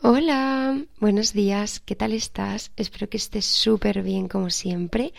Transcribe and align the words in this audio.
Hola, 0.00 0.80
buenos 1.00 1.32
días, 1.32 1.80
¿qué 1.80 1.96
tal 1.96 2.12
estás? 2.12 2.70
Espero 2.76 3.08
que 3.08 3.16
estés 3.16 3.46
súper 3.46 4.04
bien 4.04 4.28
como 4.28 4.48
siempre. 4.48 5.12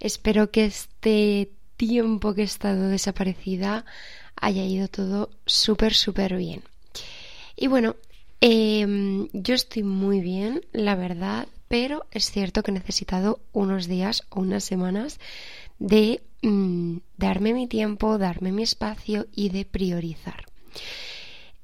Espero 0.00 0.50
que 0.50 0.64
este 0.64 1.52
tiempo 1.76 2.34
que 2.34 2.40
he 2.40 2.44
estado 2.44 2.88
desaparecida 2.88 3.84
haya 4.34 4.64
ido 4.64 4.88
todo 4.88 5.30
súper, 5.46 5.94
súper 5.94 6.36
bien. 6.36 6.62
Y 7.54 7.68
bueno, 7.68 7.94
em, 8.40 9.28
yo 9.32 9.54
estoy 9.54 9.84
muy 9.84 10.20
bien, 10.20 10.60
la 10.72 10.96
verdad, 10.96 11.46
pero 11.68 12.04
es 12.10 12.28
cierto 12.28 12.64
que 12.64 12.72
he 12.72 12.74
necesitado 12.74 13.38
unos 13.52 13.86
días 13.86 14.24
o 14.30 14.40
unas 14.40 14.64
semanas 14.64 15.20
de 15.78 16.20
mm, 16.42 16.96
darme 17.16 17.54
mi 17.54 17.68
tiempo, 17.68 18.18
darme 18.18 18.50
mi 18.50 18.64
espacio 18.64 19.28
y 19.32 19.50
de 19.50 19.64
priorizar. 19.64 20.46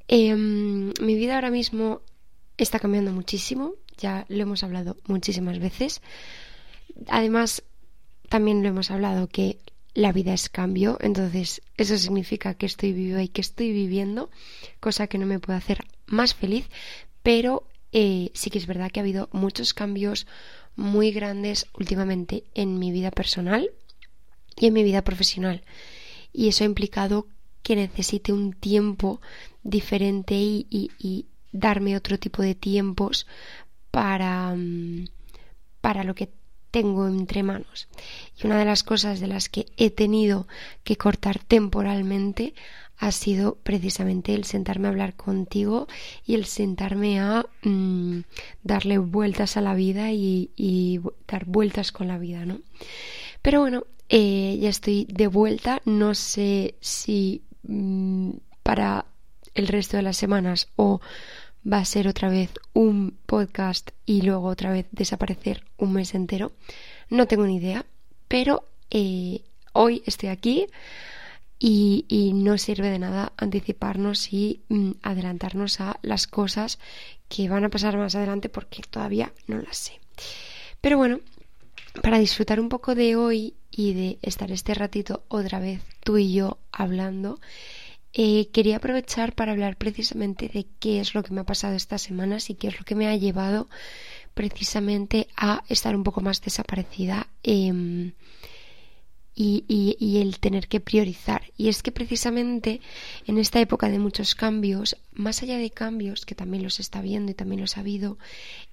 Em, 0.06 0.92
mi 1.00 1.16
vida 1.16 1.34
ahora 1.34 1.50
mismo 1.50 2.02
está 2.56 2.78
cambiando 2.78 3.12
muchísimo, 3.12 3.74
ya 3.98 4.26
lo 4.28 4.42
hemos 4.42 4.62
hablado 4.62 4.96
muchísimas 5.06 5.58
veces. 5.58 6.00
Además, 7.08 7.62
también 8.28 8.62
lo 8.62 8.68
hemos 8.68 8.90
hablado 8.90 9.28
que 9.28 9.58
la 9.94 10.12
vida 10.12 10.32
es 10.32 10.48
cambio, 10.48 10.98
entonces 11.00 11.62
eso 11.76 11.98
significa 11.98 12.54
que 12.54 12.66
estoy 12.66 12.92
viva 12.92 13.22
y 13.22 13.28
que 13.28 13.42
estoy 13.42 13.72
viviendo, 13.72 14.30
cosa 14.80 15.06
que 15.06 15.18
no 15.18 15.26
me 15.26 15.38
puede 15.38 15.58
hacer 15.58 15.84
más 16.06 16.34
feliz, 16.34 16.68
pero 17.22 17.66
eh, 17.92 18.30
sí 18.32 18.50
que 18.50 18.58
es 18.58 18.66
verdad 18.66 18.90
que 18.90 19.00
ha 19.00 19.02
habido 19.02 19.28
muchos 19.32 19.74
cambios 19.74 20.26
muy 20.76 21.12
grandes 21.12 21.66
últimamente 21.74 22.44
en 22.54 22.78
mi 22.78 22.90
vida 22.90 23.10
personal 23.10 23.70
y 24.56 24.66
en 24.66 24.72
mi 24.72 24.82
vida 24.82 25.02
profesional. 25.02 25.62
Y 26.32 26.48
eso 26.48 26.64
ha 26.64 26.66
implicado 26.66 27.26
que 27.62 27.76
necesite 27.76 28.32
un 28.32 28.52
tiempo 28.54 29.20
diferente 29.62 30.34
y, 30.34 31.26
darme 31.52 31.96
otro 31.96 32.18
tipo 32.18 32.42
de 32.42 32.54
tiempos 32.54 33.26
para, 33.90 34.54
mm, 34.54 35.06
para 35.80 36.02
lo 36.04 36.14
que 36.14 36.30
tengo 36.72 37.06
entre 37.06 37.42
manos. 37.42 37.88
Y 38.42 38.46
una 38.46 38.58
de 38.58 38.64
las 38.64 38.82
cosas 38.82 39.20
de 39.20 39.28
las 39.28 39.48
que 39.48 39.66
he 39.76 39.90
tenido 39.90 40.48
que 40.82 40.96
cortar 40.96 41.38
temporalmente 41.38 42.54
ha 42.96 43.12
sido 43.12 43.56
precisamente 43.62 44.34
el 44.34 44.44
sentarme 44.44 44.86
a 44.86 44.90
hablar 44.90 45.14
contigo 45.14 45.88
y 46.24 46.34
el 46.34 46.46
sentarme 46.46 47.20
a 47.20 47.44
mm, 47.62 48.20
darle 48.62 48.98
vueltas 48.98 49.56
a 49.56 49.60
la 49.60 49.74
vida 49.74 50.12
y, 50.12 51.00
dar 51.26 51.44
vueltas 51.44 51.92
con 51.92 52.08
la 52.08 52.18
vida, 52.18 52.46
¿no? 52.46 52.60
Pero 53.42 53.60
bueno, 53.60 53.84
eh, 54.08 54.56
ya 54.60 54.68
estoy 54.68 55.06
de 55.10 55.26
vuelta. 55.26 55.82
No 55.84 56.14
sé 56.14 56.76
si 56.80 57.42
mm, 57.64 58.30
para 58.62 59.06
el 59.54 59.66
resto 59.66 59.96
de 59.96 60.04
las 60.04 60.16
semanas 60.16 60.68
o 60.76 61.00
va 61.70 61.78
a 61.78 61.84
ser 61.84 62.08
otra 62.08 62.28
vez 62.28 62.50
un 62.72 63.16
podcast 63.26 63.90
y 64.06 64.22
luego 64.22 64.48
otra 64.48 64.72
vez 64.72 64.86
desaparecer 64.92 65.64
un 65.76 65.92
mes 65.92 66.14
entero. 66.14 66.52
No 67.08 67.26
tengo 67.26 67.46
ni 67.46 67.56
idea, 67.56 67.84
pero 68.28 68.64
eh, 68.90 69.42
hoy 69.72 70.02
estoy 70.06 70.28
aquí 70.30 70.66
y, 71.58 72.32
no 72.34 72.58
sirve 72.58 72.90
de 72.90 72.98
nada 72.98 73.32
anticiparnos 73.36 74.32
y 74.32 74.62
mm, 74.68 74.92
adelantarnos 75.02 75.80
a 75.80 75.98
las 76.02 76.26
cosas 76.26 76.78
que 77.28 77.48
van 77.48 77.64
a 77.64 77.68
pasar 77.68 77.96
más 77.96 78.14
adelante 78.16 78.48
porque 78.48 78.82
todavía 78.82 79.32
no 79.46 79.58
las 79.58 79.76
sé. 79.76 80.00
Pero 80.80 80.98
bueno, 80.98 81.20
para 82.02 82.18
disfrutar 82.18 82.58
un 82.58 82.68
poco 82.68 82.94
de 82.94 83.14
hoy 83.14 83.54
y 83.70 83.94
de 83.94 84.18
estar 84.22 84.50
este 84.50 84.74
ratito 84.74 85.22
otra 85.28 85.60
vez 85.60 85.82
tú 86.02 86.18
y 86.18 86.32
yo 86.32 86.58
hablando, 86.72 87.38
eh, 88.14 88.48
quería 88.52 88.76
aprovechar 88.76 89.34
para 89.34 89.52
hablar 89.52 89.76
precisamente 89.76 90.48
de 90.48 90.66
qué 90.78 91.00
es 91.00 91.14
lo 91.14 91.22
que 91.22 91.32
me 91.32 91.40
ha 91.40 91.44
pasado 91.44 91.74
estas 91.74 92.02
semanas 92.02 92.50
y 92.50 92.54
qué 92.54 92.68
es 92.68 92.78
lo 92.78 92.84
que 92.84 92.94
me 92.94 93.08
ha 93.08 93.16
llevado 93.16 93.68
precisamente 94.34 95.28
a 95.36 95.62
estar 95.68 95.96
un 95.96 96.04
poco 96.04 96.20
más 96.20 96.40
desaparecida 96.42 97.28
em, 97.42 98.12
y, 99.34 100.18
el 100.20 100.38
tener 100.40 100.68
que 100.68 100.80
priorizar. 100.80 101.42
Y 101.56 101.68
es 101.68 101.82
que 101.82 101.90
precisamente 101.90 102.80
en 103.26 103.38
esta 103.38 103.60
época 103.60 103.88
de 103.88 103.98
muchos 103.98 104.34
cambios, 104.34 104.96
más 105.12 105.42
allá 105.42 105.56
de 105.56 105.70
cambios, 105.70 106.26
que 106.26 106.34
también 106.34 106.62
los 106.62 106.80
está 106.80 107.00
viendo 107.00 107.32
y 107.32 107.34
también 107.34 107.60
los 107.60 107.76
ha 107.76 107.80
habido, 107.80 108.18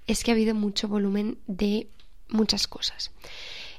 es 0.06 0.23
que 0.23 0.31
ha 0.31 0.33
habido 0.33 0.53
mucho 0.53 0.88
volumen 0.88 1.38
de 1.47 1.88
muchas 2.27 2.67
cosas. 2.67 3.11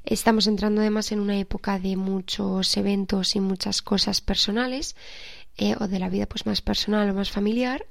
Estamos 0.04 0.47
entrando 0.47 0.81
además 0.81 1.12
en 1.12 1.21
una 1.21 1.38
época 1.38 1.78
de 1.78 1.97
muchos 1.97 2.75
eventos 2.78 3.37
y 3.37 3.41
muchas 3.41 3.82
cosas 3.82 4.22
personales 4.22 4.97
eh, 5.60 5.76
o 5.78 5.88
de 5.88 5.98
la 5.98 6.09
vida 6.09 6.25
pues 6.25 6.47
más 6.47 6.62
personal 6.62 7.10
o 7.10 7.15
más 7.15 7.31
familiar, 7.31 7.87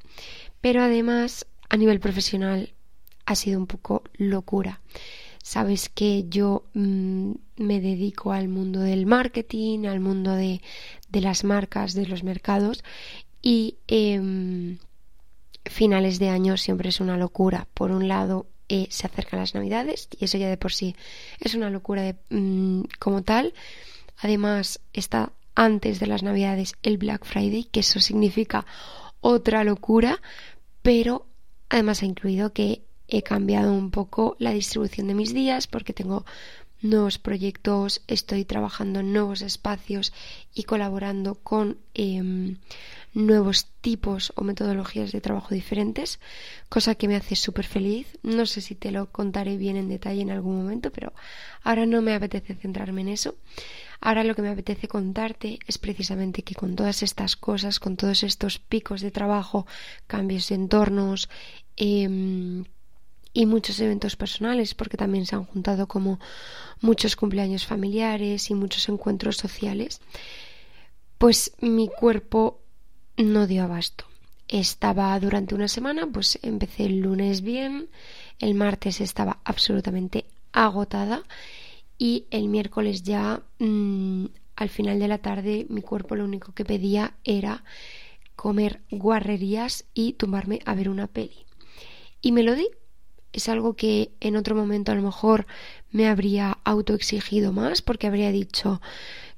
pero 0.59 0.81
además 0.81 1.45
a 1.69 1.77
nivel 1.77 1.99
profesional 1.99 2.73
ha 3.25 3.35
sido 3.35 3.59
un 3.59 3.67
poco 3.67 4.03
locura. 4.15 4.81
Sabes 5.43 5.87
que 5.87 6.25
yo 6.27 6.63
mm, 6.73 7.31
me 7.57 7.79
dedico 7.79 8.33
al 8.33 8.49
mundo 8.49 8.79
del 8.79 9.05
marketing, 9.05 9.85
al 9.85 9.99
mundo 9.99 10.33
de, 10.33 10.61
de 11.09 11.21
las 11.21 11.43
marcas, 11.43 11.93
de 11.93 12.07
los 12.07 12.23
mercados 12.23 12.83
y 13.41 13.77
em, 13.87 14.79
finales 15.63 16.17
de 16.17 16.29
año 16.29 16.57
siempre 16.57 16.89
es 16.89 16.99
una 16.99 17.17
locura. 17.17 17.67
Por 17.75 17.91
un 17.91 18.07
lado, 18.07 18.47
eh, 18.67 18.87
se 18.89 19.05
acercan 19.05 19.41
las 19.41 19.53
navidades 19.53 20.09
y 20.19 20.25
eso 20.25 20.39
ya 20.39 20.49
de 20.49 20.57
por 20.57 20.73
sí 20.73 20.95
es 21.39 21.53
una 21.53 21.69
locura 21.69 22.15
mm, 22.31 22.81
como 22.97 23.21
tal. 23.21 23.53
Además, 24.17 24.81
está 24.91 25.33
antes 25.59 25.99
de 25.99 26.07
las 26.07 26.23
Navidades 26.23 26.75
el 26.83 26.97
Black 26.97 27.25
Friday, 27.25 27.65
que 27.65 27.81
eso 27.81 27.99
significa 27.99 28.65
otra 29.19 29.65
locura, 29.65 30.21
pero 30.81 31.25
además 31.67 32.01
ha 32.01 32.05
incluido 32.05 32.53
que 32.53 32.83
he 33.09 33.23
cambiado 33.23 33.73
un 33.73 33.91
poco 33.91 34.37
la 34.39 34.51
distribución 34.51 35.07
de 35.07 35.15
mis 35.15 35.33
días 35.33 35.67
porque 35.67 35.91
tengo 35.91 36.25
nuevos 36.81 37.17
proyectos, 37.19 38.01
estoy 38.07 38.45
trabajando 38.45 39.01
en 39.01 39.11
nuevos 39.11 39.41
espacios 39.41 40.13
y 40.53 40.63
colaborando 40.63 41.35
con 41.35 41.77
em, 41.93 42.55
nuevos 43.13 43.67
tipos 43.81 44.31
o 44.35 44.45
metodologías 44.45 45.11
de 45.11 45.19
trabajo 45.19 45.53
diferentes, 45.53 46.21
cosa 46.69 46.95
que 46.95 47.09
me 47.09 47.17
hace 47.17 47.35
súper 47.35 47.65
feliz. 47.65 48.07
No 48.23 48.45
sé 48.45 48.61
si 48.61 48.75
te 48.75 48.91
lo 48.91 49.11
contaré 49.11 49.57
bien 49.57 49.75
en 49.75 49.89
detalle 49.89 50.21
en 50.21 50.31
algún 50.31 50.55
momento, 50.55 50.89
pero 50.89 51.11
ahora 51.63 51.85
no 51.85 52.01
me 52.01 52.13
apetece 52.13 52.55
centrarme 52.55 53.01
en 53.01 53.09
eso. 53.09 53.35
Ahora 54.01 54.23
lo 54.23 54.33
que 54.33 54.41
me 54.41 54.49
apetece 54.49 54.87
contarte 54.87 55.59
es 55.67 55.77
precisamente 55.77 56.43
que 56.43 56.55
con 56.55 56.75
todas 56.75 57.03
estas 57.03 57.35
cosas, 57.35 57.79
con 57.79 57.97
todos 57.97 58.23
estos 58.23 58.57
picos 58.59 59.01
de 59.01 59.11
trabajo, 59.11 59.67
cambios 60.07 60.47
de 60.49 60.55
entornos, 60.55 61.29
em, 61.75 62.63
y 63.33 63.45
muchos 63.45 63.79
eventos 63.79 64.15
personales, 64.15 64.73
porque 64.73 64.97
también 64.97 65.25
se 65.25 65.35
han 65.35 65.45
juntado 65.45 65.87
como 65.87 66.19
muchos 66.81 67.15
cumpleaños 67.15 67.65
familiares 67.65 68.49
y 68.49 68.55
muchos 68.55 68.89
encuentros 68.89 69.37
sociales, 69.37 70.01
pues 71.17 71.53
mi 71.59 71.89
cuerpo 71.89 72.59
no 73.17 73.47
dio 73.47 73.63
abasto. 73.63 74.05
Estaba 74.47 75.19
durante 75.19 75.53
una 75.53 75.67
semana, 75.67 76.07
pues 76.07 76.39
empecé 76.41 76.85
el 76.85 76.99
lunes 76.99 77.41
bien, 77.41 77.89
el 78.39 78.55
martes 78.55 79.01
estaba 79.01 79.39
absolutamente 79.43 80.25
agotada 80.53 81.23
y 81.99 82.25
el 82.31 82.47
miércoles 82.47 83.03
ya 83.03 83.43
mm, 83.59 84.25
al 84.55 84.69
final 84.69 84.97
de 84.97 85.07
la 85.07 85.19
tarde 85.19 85.67
mi 85.69 85.81
cuerpo 85.81 86.15
lo 86.15 86.23
único 86.23 86.53
que 86.53 86.65
pedía 86.65 87.13
era 87.23 87.63
comer 88.35 88.81
guarrerías 88.89 89.85
y 89.93 90.13
tumbarme 90.13 90.61
a 90.65 90.73
ver 90.73 90.89
una 90.89 91.07
peli. 91.07 91.45
Y 92.21 92.31
me 92.31 92.41
lo 92.41 92.55
di. 92.55 92.67
Es 93.31 93.47
algo 93.47 93.75
que 93.75 94.11
en 94.21 94.35
otro 94.35 94.55
momento 94.55 94.91
a 94.91 94.95
lo 94.95 95.03
mejor 95.03 95.45
me 95.91 96.07
habría 96.07 96.57
autoexigido 96.63 97.51
más 97.51 97.83
porque 97.83 98.07
habría 98.07 98.31
dicho 98.31 98.81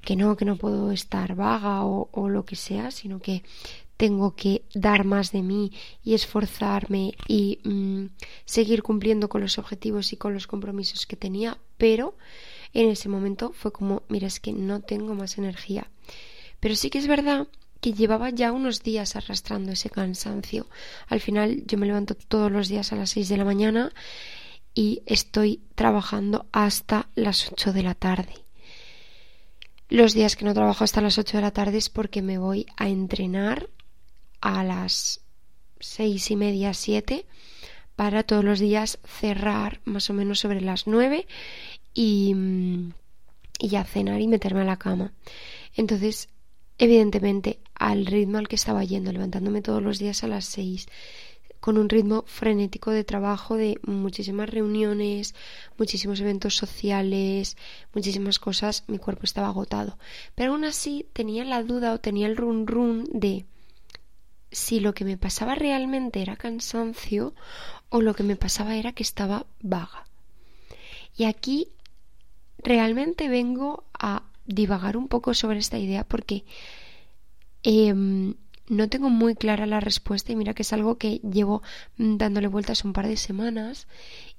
que 0.00 0.16
no, 0.16 0.36
que 0.36 0.46
no 0.46 0.56
puedo 0.56 0.92
estar 0.92 1.34
vaga 1.34 1.84
o, 1.84 2.08
o 2.12 2.28
lo 2.30 2.44
que 2.44 2.56
sea, 2.56 2.90
sino 2.90 3.18
que 3.18 3.42
tengo 4.02 4.34
que 4.34 4.64
dar 4.74 5.04
más 5.04 5.30
de 5.30 5.42
mí 5.42 5.70
y 6.02 6.14
esforzarme 6.14 7.14
y 7.28 7.60
mm, 7.62 8.06
seguir 8.44 8.82
cumpliendo 8.82 9.28
con 9.28 9.42
los 9.42 9.58
objetivos 9.58 10.12
y 10.12 10.16
con 10.16 10.34
los 10.34 10.48
compromisos 10.48 11.06
que 11.06 11.14
tenía, 11.14 11.58
pero 11.78 12.16
en 12.74 12.88
ese 12.88 13.08
momento 13.08 13.52
fue 13.52 13.70
como, 13.70 14.02
mira, 14.08 14.26
es 14.26 14.40
que 14.40 14.52
no 14.52 14.80
tengo 14.80 15.14
más 15.14 15.38
energía. 15.38 15.88
Pero 16.58 16.74
sí 16.74 16.90
que 16.90 16.98
es 16.98 17.06
verdad 17.06 17.46
que 17.80 17.92
llevaba 17.92 18.30
ya 18.30 18.50
unos 18.50 18.82
días 18.82 19.14
arrastrando 19.14 19.70
ese 19.70 19.88
cansancio. 19.88 20.66
Al 21.06 21.20
final 21.20 21.62
yo 21.68 21.78
me 21.78 21.86
levanto 21.86 22.16
todos 22.16 22.50
los 22.50 22.66
días 22.66 22.92
a 22.92 22.96
las 22.96 23.10
6 23.10 23.28
de 23.28 23.36
la 23.36 23.44
mañana 23.44 23.92
y 24.74 25.04
estoy 25.06 25.60
trabajando 25.76 26.46
hasta 26.50 27.08
las 27.14 27.52
8 27.52 27.72
de 27.72 27.82
la 27.84 27.94
tarde. 27.94 28.34
Los 29.88 30.12
días 30.12 30.34
que 30.34 30.44
no 30.44 30.54
trabajo 30.54 30.82
hasta 30.82 31.00
las 31.00 31.18
8 31.18 31.36
de 31.36 31.42
la 31.42 31.52
tarde 31.52 31.78
es 31.78 31.88
porque 31.88 32.20
me 32.20 32.38
voy 32.38 32.66
a 32.76 32.88
entrenar 32.88 33.68
a 34.42 34.62
las 34.64 35.22
seis 35.80 36.30
y 36.30 36.36
media, 36.36 36.74
siete, 36.74 37.24
para 37.96 38.24
todos 38.24 38.44
los 38.44 38.58
días 38.58 38.98
cerrar 39.04 39.80
más 39.84 40.10
o 40.10 40.14
menos 40.14 40.40
sobre 40.40 40.60
las 40.60 40.86
nueve 40.86 41.26
y, 41.94 42.34
y 43.58 43.68
ya 43.68 43.84
cenar 43.84 44.20
y 44.20 44.28
meterme 44.28 44.60
a 44.60 44.64
la 44.64 44.78
cama. 44.78 45.12
Entonces, 45.74 46.28
evidentemente, 46.78 47.60
al 47.74 48.04
ritmo 48.04 48.38
al 48.38 48.48
que 48.48 48.56
estaba 48.56 48.84
yendo, 48.84 49.12
levantándome 49.12 49.62
todos 49.62 49.82
los 49.82 49.98
días 49.98 50.24
a 50.24 50.28
las 50.28 50.44
seis, 50.44 50.86
con 51.60 51.78
un 51.78 51.88
ritmo 51.88 52.24
frenético 52.26 52.90
de 52.90 53.04
trabajo, 53.04 53.54
de 53.54 53.78
muchísimas 53.84 54.50
reuniones, 54.50 55.36
muchísimos 55.78 56.20
eventos 56.20 56.56
sociales, 56.56 57.56
muchísimas 57.94 58.40
cosas, 58.40 58.82
mi 58.88 58.98
cuerpo 58.98 59.22
estaba 59.22 59.46
agotado. 59.46 59.96
Pero 60.34 60.52
aún 60.52 60.64
así 60.64 61.06
tenía 61.12 61.44
la 61.44 61.62
duda 61.62 61.92
o 61.92 62.00
tenía 62.00 62.26
el 62.26 62.36
run 62.36 62.66
run 62.66 63.04
de 63.12 63.44
si 64.52 64.80
lo 64.80 64.94
que 64.94 65.04
me 65.04 65.16
pasaba 65.16 65.54
realmente 65.54 66.22
era 66.22 66.36
cansancio 66.36 67.34
o 67.88 68.00
lo 68.02 68.14
que 68.14 68.22
me 68.22 68.36
pasaba 68.36 68.76
era 68.76 68.92
que 68.92 69.02
estaba 69.02 69.46
vaga. 69.60 70.06
Y 71.16 71.24
aquí 71.24 71.68
realmente 72.58 73.28
vengo 73.28 73.84
a 73.98 74.22
divagar 74.46 74.96
un 74.96 75.08
poco 75.08 75.34
sobre 75.34 75.58
esta 75.58 75.78
idea 75.78 76.04
porque 76.04 76.44
em, 77.62 78.34
no 78.68 78.88
tengo 78.88 79.10
muy 79.10 79.34
clara 79.34 79.66
la 79.66 79.80
respuesta 79.80 80.32
y 80.32 80.36
mira 80.36 80.54
que 80.54 80.62
es 80.62 80.72
algo 80.72 80.96
que 80.96 81.18
llevo 81.18 81.62
dándole 81.96 82.48
vueltas 82.48 82.84
un 82.84 82.92
par 82.92 83.08
de 83.08 83.16
semanas 83.16 83.88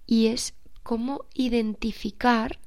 y 0.06 0.28
es 0.28 0.54
cómo 0.84 1.26
identificar 1.34 2.60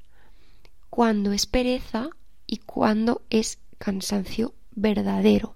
cuando 0.91 1.33
es 1.33 1.47
pereza 1.47 2.09
y 2.47 2.59
cuando 2.59 3.23
es 3.31 3.59
cansancio 3.79 4.55
verdadero. 4.75 5.55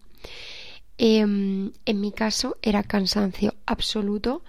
Em, 1.03 1.73
en 1.87 1.99
mi 2.03 2.13
caso 2.13 2.59
era 2.61 2.83
cansancio 2.83 3.55
absoluto 3.65 4.45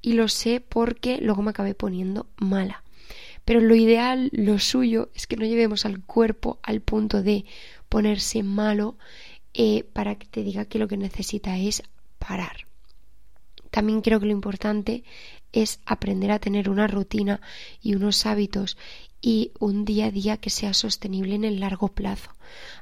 y 0.00 0.12
lo 0.12 0.28
sé 0.28 0.60
porque 0.60 1.18
luego 1.20 1.42
me 1.42 1.50
acabé 1.50 1.74
poniendo 1.74 2.28
mala. 2.36 2.84
Pero 3.44 3.58
lo 3.60 3.74
ideal, 3.74 4.30
lo 4.32 4.60
suyo, 4.60 5.10
es 5.16 5.26
que 5.26 5.36
no 5.36 5.44
llevemos 5.44 5.84
al 5.84 6.04
cuerpo 6.04 6.60
al 6.62 6.80
punto 6.80 7.24
de 7.24 7.44
ponerse 7.88 8.44
malo 8.44 8.96
eh, 9.52 9.82
para 9.82 10.14
que 10.14 10.28
te 10.28 10.44
diga 10.44 10.66
que 10.66 10.78
lo 10.78 10.86
que 10.86 10.96
necesita 10.96 11.58
es 11.58 11.82
parar. 12.20 12.68
También 13.72 14.00
creo 14.00 14.20
que 14.20 14.26
lo 14.26 14.32
importante 14.32 15.02
es 15.50 15.80
aprender 15.86 16.30
a 16.30 16.38
tener 16.38 16.70
una 16.70 16.86
rutina 16.86 17.40
y 17.82 17.96
unos 17.96 18.26
hábitos 18.26 18.78
y 19.20 19.52
un 19.58 19.84
día 19.84 20.06
a 20.06 20.10
día 20.10 20.36
que 20.36 20.50
sea 20.50 20.74
sostenible 20.74 21.34
en 21.34 21.44
el 21.44 21.60
largo 21.60 21.88
plazo. 21.88 22.30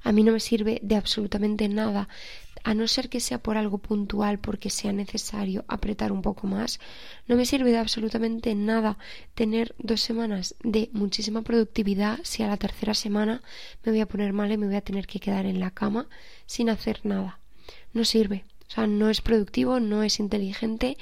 A 0.02 0.12
mí 0.12 0.22
no 0.22 0.32
me 0.32 0.40
sirve 0.40 0.80
de 0.82 0.96
absolutamente 0.96 1.68
nada 1.68 2.08
a 2.64 2.72
no 2.72 2.88
ser 2.88 3.10
que 3.10 3.20
sea 3.20 3.38
por 3.38 3.58
algo 3.58 3.78
puntual, 3.78 4.38
porque 4.38 4.70
sea 4.70 4.92
necesario 4.92 5.64
apretar 5.68 6.10
un 6.12 6.22
poco 6.22 6.46
más, 6.46 6.80
no 7.28 7.36
me 7.36 7.44
sirve 7.44 7.70
de 7.70 7.78
absolutamente 7.78 8.54
nada 8.54 8.96
tener 9.34 9.74
dos 9.78 10.00
semanas 10.00 10.54
de 10.62 10.88
muchísima 10.92 11.42
productividad 11.42 12.18
si 12.22 12.42
a 12.42 12.48
la 12.48 12.56
tercera 12.56 12.94
semana 12.94 13.42
me 13.84 13.92
voy 13.92 14.00
a 14.00 14.08
poner 14.08 14.32
mal 14.32 14.50
y 14.50 14.56
me 14.56 14.66
voy 14.66 14.76
a 14.76 14.80
tener 14.80 15.06
que 15.06 15.20
quedar 15.20 15.44
en 15.44 15.60
la 15.60 15.72
cama 15.72 16.08
sin 16.46 16.70
hacer 16.70 17.00
nada. 17.04 17.38
No 17.92 18.04
sirve. 18.04 18.44
O 18.66 18.70
sea, 18.70 18.86
no 18.86 19.10
es 19.10 19.20
productivo, 19.20 19.78
no 19.78 20.02
es 20.02 20.18
inteligente 20.18 20.96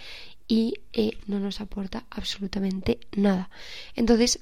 y 0.49 0.75
eh, 0.93 1.17
no 1.29 1.39
nos 1.39 1.61
aporta 1.61 2.05
absolutamente 2.11 2.99
nada. 3.13 3.51
Entonces, 3.95 4.41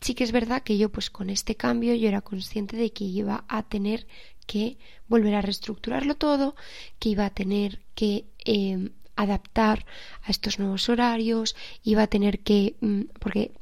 sí 0.00 0.14
que 0.14 0.24
es 0.24 0.32
verdad 0.32 0.62
que 0.62 0.78
yo 0.78 0.90
pues 0.90 1.10
con 1.10 1.30
este 1.30 1.56
cambio 1.56 1.94
yo 1.94 2.08
era 2.08 2.22
consciente 2.22 2.76
de 2.76 2.92
que 2.92 3.04
iba 3.04 3.44
a 3.48 3.62
tener 3.62 4.06
que 4.46 4.78
volver 5.08 5.34
a 5.34 5.42
reestructurarlo 5.42 6.16
todo, 6.16 6.56
que 6.98 7.10
iba 7.10 7.24
a 7.24 7.30
tener 7.30 7.80
que 7.94 8.24
em, 8.44 8.90
adaptar 9.14 9.86
a 10.22 10.30
estos 10.30 10.58
nuevos 10.58 10.88
horarios, 10.88 11.54
iba 11.84 12.02
a 12.02 12.06
tener 12.06 12.40
que, 12.40 12.74
mm, 12.80 13.02
porque 13.20 13.52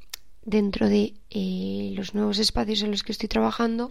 dentro 0.44 0.88
de 0.88 1.14
eh, 1.30 1.92
los 1.94 2.14
nuevos 2.14 2.38
espacios 2.38 2.82
en 2.82 2.90
los 2.90 3.02
que 3.02 3.12
estoy 3.12 3.28
trabajando, 3.28 3.90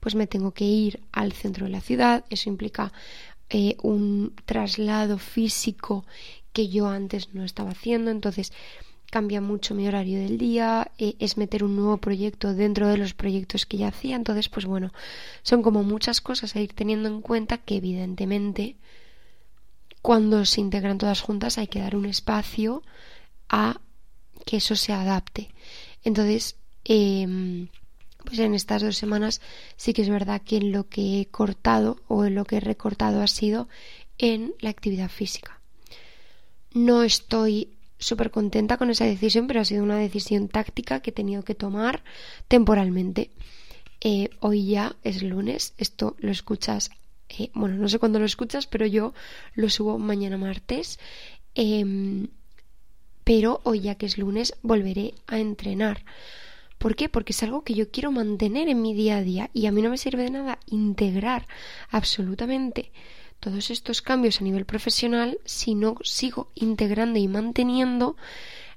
pues 0.00 0.14
me 0.14 0.26
tengo 0.26 0.52
que 0.52 0.64
ir 0.64 1.00
al 1.12 1.32
centro 1.32 1.66
de 1.66 1.72
la 1.72 1.82
ciudad, 1.82 2.24
eso 2.30 2.48
implica 2.48 2.92
eh, 3.50 3.76
un 3.82 4.34
traslado 4.46 5.18
físico 5.18 6.06
que 6.52 6.68
yo 6.68 6.88
antes 6.88 7.34
no 7.34 7.44
estaba 7.44 7.70
haciendo, 7.72 8.10
entonces 8.10 8.52
cambia 9.10 9.40
mucho 9.40 9.74
mi 9.74 9.88
horario 9.88 10.18
del 10.18 10.38
día, 10.38 10.90
eh, 10.98 11.14
es 11.18 11.36
meter 11.36 11.64
un 11.64 11.76
nuevo 11.76 11.96
proyecto 11.96 12.54
dentro 12.54 12.88
de 12.88 12.98
los 12.98 13.14
proyectos 13.14 13.64
que 13.64 13.78
ya 13.78 13.88
hacía, 13.88 14.16
entonces 14.16 14.48
pues 14.48 14.66
bueno, 14.66 14.92
son 15.42 15.62
como 15.62 15.82
muchas 15.82 16.20
cosas 16.20 16.54
a 16.54 16.60
ir 16.60 16.74
teniendo 16.74 17.08
en 17.08 17.22
cuenta 17.22 17.58
que 17.58 17.76
evidentemente 17.76 18.76
cuando 20.02 20.44
se 20.44 20.60
integran 20.60 20.98
todas 20.98 21.20
juntas 21.20 21.58
hay 21.58 21.68
que 21.68 21.80
dar 21.80 21.96
un 21.96 22.06
espacio 22.06 22.82
a 23.48 23.80
que 24.44 24.58
eso 24.58 24.76
se 24.76 24.92
adapte. 24.92 25.50
Entonces, 26.04 26.56
em, 26.84 27.68
pues 28.24 28.38
en 28.38 28.54
estas 28.54 28.82
dos 28.82 28.96
semanas 28.96 29.40
sí 29.76 29.92
que 29.92 30.02
es 30.02 30.08
verdad 30.08 30.42
que 30.42 30.58
en 30.58 30.72
lo 30.72 30.88
que 30.88 31.20
he 31.20 31.26
cortado 31.26 32.00
o 32.08 32.24
en 32.24 32.34
lo 32.34 32.44
que 32.44 32.56
he 32.56 32.60
recortado 32.60 33.22
ha 33.22 33.26
sido 33.26 33.68
en 34.18 34.54
la 34.60 34.70
actividad 34.70 35.10
física. 35.10 35.60
No 36.72 37.02
estoy 37.02 37.77
súper 37.98 38.30
contenta 38.30 38.76
con 38.76 38.90
esa 38.90 39.04
decisión, 39.04 39.46
pero 39.46 39.60
ha 39.60 39.64
sido 39.64 39.82
una 39.82 39.98
decisión 39.98 40.48
táctica 40.48 41.00
que 41.00 41.10
he 41.10 41.12
tenido 41.12 41.42
que 41.42 41.54
tomar 41.54 42.02
temporalmente. 42.46 43.30
Eh, 44.00 44.30
hoy 44.40 44.66
ya 44.66 44.96
es 45.02 45.22
lunes, 45.22 45.74
esto 45.76 46.16
lo 46.18 46.30
escuchas, 46.30 46.90
eh, 47.28 47.50
bueno, 47.54 47.76
no 47.76 47.88
sé 47.88 47.98
cuándo 47.98 48.18
lo 48.18 48.24
escuchas, 48.24 48.66
pero 48.66 48.86
yo 48.86 49.12
lo 49.54 49.68
subo 49.68 49.98
mañana 49.98 50.36
martes. 50.36 50.98
Em, 51.54 52.28
pero 53.24 53.60
hoy 53.64 53.80
ya 53.80 53.96
que 53.96 54.06
es 54.06 54.16
lunes 54.16 54.54
volveré 54.62 55.14
a 55.26 55.38
entrenar. 55.38 56.04
¿Por 56.78 56.94
qué? 56.94 57.08
Porque 57.08 57.32
es 57.32 57.42
algo 57.42 57.64
que 57.64 57.74
yo 57.74 57.90
quiero 57.90 58.12
mantener 58.12 58.68
en 58.68 58.80
mi 58.80 58.94
día 58.94 59.18
a 59.18 59.22
día 59.22 59.50
y 59.52 59.66
a 59.66 59.72
mí 59.72 59.82
no 59.82 59.90
me 59.90 59.98
sirve 59.98 60.22
de 60.22 60.30
nada 60.30 60.60
integrar 60.66 61.46
absolutamente 61.90 62.92
todos 63.40 63.70
estos 63.70 64.02
cambios 64.02 64.40
a 64.40 64.44
nivel 64.44 64.64
profesional 64.64 65.38
si 65.44 65.74
no 65.74 65.96
sigo 66.02 66.50
integrando 66.54 67.18
y 67.18 67.28
manteniendo 67.28 68.16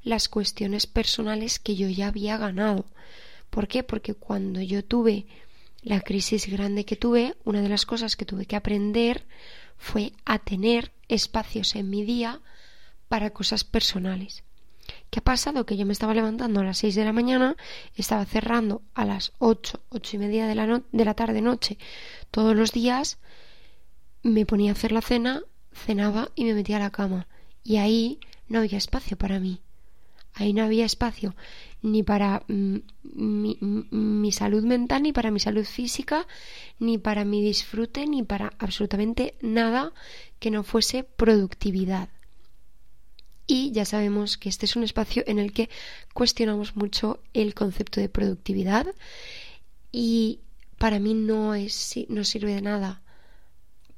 las 0.04 0.30
cuestiones 0.30 0.88
personales 0.88 1.60
que 1.60 1.76
yo 1.76 1.88
ya 1.90 2.08
había 2.08 2.38
ganado. 2.38 2.86
¿Por 3.50 3.68
qué? 3.68 3.84
Porque 3.84 4.14
cuando 4.14 4.62
yo 4.62 4.84
tuve 4.84 5.26
la 5.82 6.02
crisis 6.02 6.48
grande 6.48 6.86
que 6.86 6.96
tuve, 6.96 7.36
una 7.44 7.62
de 7.62 7.70
las 7.70 7.86
cosas 7.86 8.16
que 8.16 8.26
tuve 8.26 8.46
que 8.46 8.56
aprender 8.56 9.26
fue 9.78 10.14
a 10.26 10.40
tener 10.40 10.92
espacios 11.08 11.76
en 11.76 11.90
mi 11.90 12.04
día 12.04 12.40
para 13.08 13.32
cosas 13.32 13.64
personales. 13.64 14.44
¿Qué 15.10 15.20
ha 15.20 15.24
pasado? 15.24 15.66
Que 15.66 15.78
yo 15.78 15.86
me 15.86 15.94
estaba 15.94 16.14
levantando 16.14 16.62
a 16.62 16.64
las 16.64 16.78
6 16.80 16.96
de 16.96 17.06
la 17.06 17.14
mañana, 17.14 17.58
estaba 17.96 18.26
cerrando 18.26 18.82
a 18.94 19.06
las 19.06 19.34
8, 19.40 19.82
ocho 19.90 20.16
y 20.16 20.20
media 20.20 20.48
de 20.48 20.56
la, 20.56 20.82
de 20.92 21.06
la 21.06 21.14
tarde 21.14 21.42
noche 21.42 21.78
todos 22.32 22.56
los 22.56 22.72
días 22.72 23.18
me 24.24 24.46
ponía 24.46 24.72
a 24.72 24.74
hacer 24.74 24.92
la 24.92 25.02
cena, 25.02 25.44
cenaba 25.74 26.32
y 26.36 26.46
me 26.46 26.54
metía 26.54 26.78
a 26.78 26.82
la 26.82 26.92
cama. 26.92 27.28
Y 27.64 27.78
ahí 27.78 28.20
no 28.48 28.60
había 28.60 28.78
espacio 28.78 29.18
para 29.18 29.40
mí. 29.40 29.62
Ahí 30.34 30.54
no 30.54 30.64
había 30.64 30.86
espacio 30.86 31.36
ni 31.82 32.04
para 32.04 32.44
mm, 32.48 32.78
mi, 33.04 33.58
mi, 33.60 34.32
salud 34.32 34.64
mental, 34.64 35.04
ni 35.04 35.14
para 35.14 35.32
mi 35.32 35.40
salud 35.40 35.66
física, 35.66 36.28
ni 36.80 36.98
para 36.98 37.26
mi 37.26 37.44
disfrute, 37.44 38.06
ni 38.08 38.24
para 38.24 38.54
absolutamente 38.60 39.36
nada 39.42 39.94
que 40.40 40.52
no 40.52 40.64
fuese 40.64 41.04
productividad. 41.04 42.10
Y 43.48 43.72
ya 43.72 43.86
sabemos 43.86 44.38
que 44.38 44.50
este 44.50 44.66
es 44.66 44.76
un 44.76 44.84
espacio 44.84 45.24
en 45.28 45.40
el 45.40 45.52
que 45.52 45.70
cuestionamos 46.14 46.76
mucho 46.76 47.22
el 47.34 47.54
concepto 47.54 48.00
de 48.00 48.08
productividad 48.08 48.88
y 49.92 50.40
para 50.78 51.00
mí 51.00 51.14
no 51.14 51.54
es 51.54 51.96
no 52.08 52.24
sirve 52.24 52.56
de 52.56 52.62
nada 52.62 53.02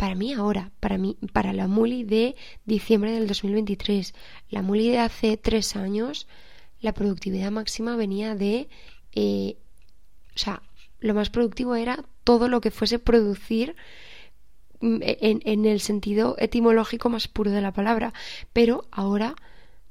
para 0.03 0.15
mí 0.15 0.33
ahora, 0.33 0.69
para 0.81 0.97
mí, 0.97 1.15
para 1.31 1.53
la 1.53 1.69
Muli 1.69 2.03
de 2.03 2.35
diciembre 2.65 3.13
del 3.13 3.25
2023. 3.25 4.13
La 4.49 4.61
Muli 4.61 4.89
de 4.89 4.99
hace 4.99 5.37
tres 5.37 5.77
años, 5.77 6.27
la 6.81 6.93
productividad 6.93 7.51
máxima 7.51 7.95
venía 7.95 8.35
de, 8.35 8.67
eh, 9.13 9.55
o 10.35 10.37
sea, 10.37 10.61
lo 10.99 11.13
más 11.13 11.29
productivo 11.29 11.75
era 11.75 12.03
todo 12.25 12.49
lo 12.49 12.59
que 12.59 12.69
fuese 12.69 12.99
producir 12.99 13.77
mm, 14.81 14.97
en, 15.03 15.41
en 15.45 15.65
el 15.65 15.79
sentido 15.79 16.35
etimológico 16.37 17.07
más 17.07 17.29
puro 17.29 17.51
de 17.51 17.61
la 17.61 17.71
palabra. 17.71 18.13
Pero 18.51 18.89
ahora 18.91 19.35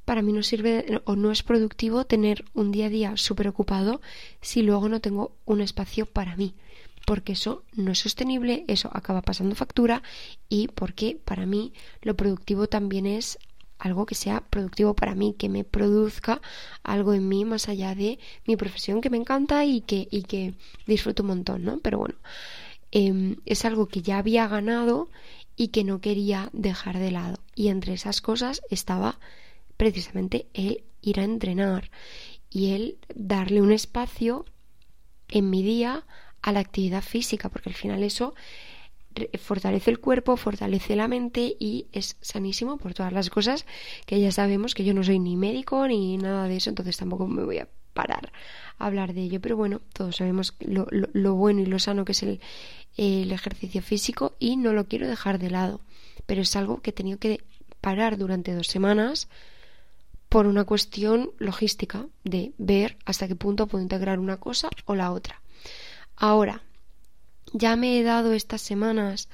para 0.04 0.20
mí 0.20 0.34
no 0.34 0.42
sirve 0.42 1.00
o 1.06 1.16
no 1.16 1.30
es 1.30 1.42
productivo 1.42 2.04
tener 2.04 2.44
un 2.52 2.70
día 2.70 2.88
a 2.88 2.90
día 2.90 3.16
súper 3.16 3.48
ocupado 3.48 4.02
si 4.42 4.60
luego 4.60 4.90
no 4.90 5.00
tengo 5.00 5.38
un 5.46 5.62
espacio 5.62 6.04
para 6.04 6.36
mí 6.36 6.54
porque 7.06 7.32
eso 7.32 7.64
no 7.74 7.92
es 7.92 7.98
sostenible, 7.98 8.64
eso 8.68 8.90
acaba 8.92 9.22
pasando 9.22 9.54
factura 9.54 10.02
y 10.48 10.68
porque 10.68 11.18
para 11.24 11.46
mí 11.46 11.72
lo 12.02 12.16
productivo 12.16 12.68
también 12.68 13.06
es 13.06 13.38
algo 13.78 14.06
que 14.06 14.14
sea 14.14 14.42
productivo 14.48 14.94
para 14.94 15.16
mí, 15.16 15.34
que 15.36 15.48
me 15.48 15.64
produzca 15.64 16.40
algo 16.84 17.14
en 17.14 17.28
mí 17.28 17.44
más 17.44 17.68
allá 17.68 17.96
de 17.96 18.20
mi 18.46 18.56
profesión 18.56 19.00
que 19.00 19.10
me 19.10 19.16
encanta 19.16 19.64
y 19.64 19.80
que, 19.80 20.06
y 20.10 20.22
que 20.22 20.54
disfruto 20.86 21.24
un 21.24 21.30
montón, 21.30 21.64
¿no? 21.64 21.80
Pero 21.80 21.98
bueno, 21.98 22.14
em, 22.92 23.36
es 23.44 23.64
algo 23.64 23.88
que 23.88 24.02
ya 24.02 24.18
había 24.18 24.46
ganado 24.46 25.08
y 25.56 25.68
que 25.68 25.82
no 25.82 26.00
quería 26.00 26.48
dejar 26.52 26.98
de 26.98 27.10
lado. 27.10 27.40
Y 27.56 27.68
entre 27.68 27.94
esas 27.94 28.20
cosas 28.20 28.62
estaba 28.70 29.18
precisamente 29.76 30.46
el 30.54 30.84
ir 31.00 31.18
a 31.18 31.24
entrenar 31.24 31.90
y 32.50 32.72
el 32.74 32.98
darle 33.14 33.62
un 33.62 33.72
espacio 33.72 34.44
en 35.28 35.50
mi 35.50 35.62
día 35.62 36.06
a 36.42 36.52
la 36.52 36.60
actividad 36.60 37.02
física, 37.02 37.48
porque 37.48 37.70
al 37.70 37.74
final 37.74 38.02
eso 38.02 38.34
fortalece 39.38 39.90
el 39.90 40.00
cuerpo, 40.00 40.36
fortalece 40.36 40.96
la 40.96 41.08
mente 41.08 41.56
y 41.58 41.86
es 41.92 42.16
sanísimo 42.20 42.78
por 42.78 42.94
todas 42.94 43.12
las 43.12 43.30
cosas 43.30 43.66
que 44.06 44.20
ya 44.20 44.32
sabemos 44.32 44.74
que 44.74 44.84
yo 44.84 44.94
no 44.94 45.04
soy 45.04 45.18
ni 45.18 45.36
médico 45.36 45.86
ni 45.86 46.16
nada 46.16 46.48
de 46.48 46.56
eso, 46.56 46.70
entonces 46.70 46.96
tampoco 46.96 47.26
me 47.26 47.44
voy 47.44 47.58
a 47.58 47.68
parar 47.92 48.32
a 48.78 48.86
hablar 48.86 49.12
de 49.12 49.22
ello. 49.22 49.40
Pero 49.40 49.56
bueno, 49.56 49.80
todos 49.92 50.16
sabemos 50.16 50.54
lo, 50.60 50.86
lo, 50.90 51.34
bueno 51.34 51.60
y 51.60 51.66
lo 51.66 51.78
sano 51.78 52.04
que 52.04 52.12
es 52.12 52.22
el, 52.22 52.40
el 52.96 53.32
ejercicio 53.32 53.82
físico 53.82 54.34
y 54.38 54.56
no 54.56 54.72
lo 54.72 54.86
quiero 54.86 55.06
dejar 55.06 55.38
de 55.38 55.50
lado. 55.50 55.80
Pero 56.26 56.42
es 56.42 56.56
algo 56.56 56.80
que 56.80 56.90
he 56.90 56.94
tenido 56.94 57.18
que 57.18 57.42
parar 57.80 58.16
durante 58.16 58.54
dos 58.54 58.68
semanas 58.68 59.28
por 60.28 60.46
una 60.46 60.64
cuestión 60.64 61.30
logística 61.38 62.06
de 62.24 62.52
ver 62.56 62.96
hasta 63.04 63.28
qué 63.28 63.36
punto 63.36 63.66
puedo 63.66 63.82
integrar 63.82 64.18
una 64.18 64.38
cosa 64.38 64.70
o 64.86 64.94
la 64.94 65.12
otra. 65.12 65.41
Ahora, 66.16 66.62
ya 67.52 67.76
me 67.76 67.98
he 67.98 68.02
dado 68.02 68.32
estas 68.32 68.62
semanas, 68.62 69.28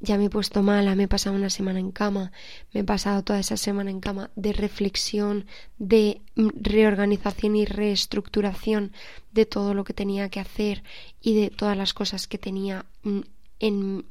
ya 0.00 0.16
me 0.16 0.26
he 0.26 0.30
puesto 0.30 0.62
mala, 0.62 0.94
me 0.94 1.04
he 1.04 1.08
pasado 1.08 1.36
una 1.36 1.50
semana 1.50 1.78
en 1.78 1.92
cama, 1.92 2.32
me 2.72 2.80
he 2.80 2.84
pasado 2.84 3.22
toda 3.22 3.38
esa 3.38 3.56
semana 3.56 3.90
en 3.90 4.00
cama 4.00 4.30
de 4.34 4.52
reflexión, 4.52 5.46
de 5.78 6.22
reorganización 6.36 7.54
y 7.56 7.66
reestructuración 7.66 8.92
de 9.32 9.46
todo 9.46 9.74
lo 9.74 9.84
que 9.84 9.92
tenía 9.92 10.30
que 10.30 10.40
hacer 10.40 10.82
y 11.20 11.34
de 11.34 11.50
todas 11.50 11.76
las 11.76 11.92
cosas 11.92 12.26
que 12.26 12.38
tenía 12.38 12.86
en, 13.04 13.28
en, 13.58 14.06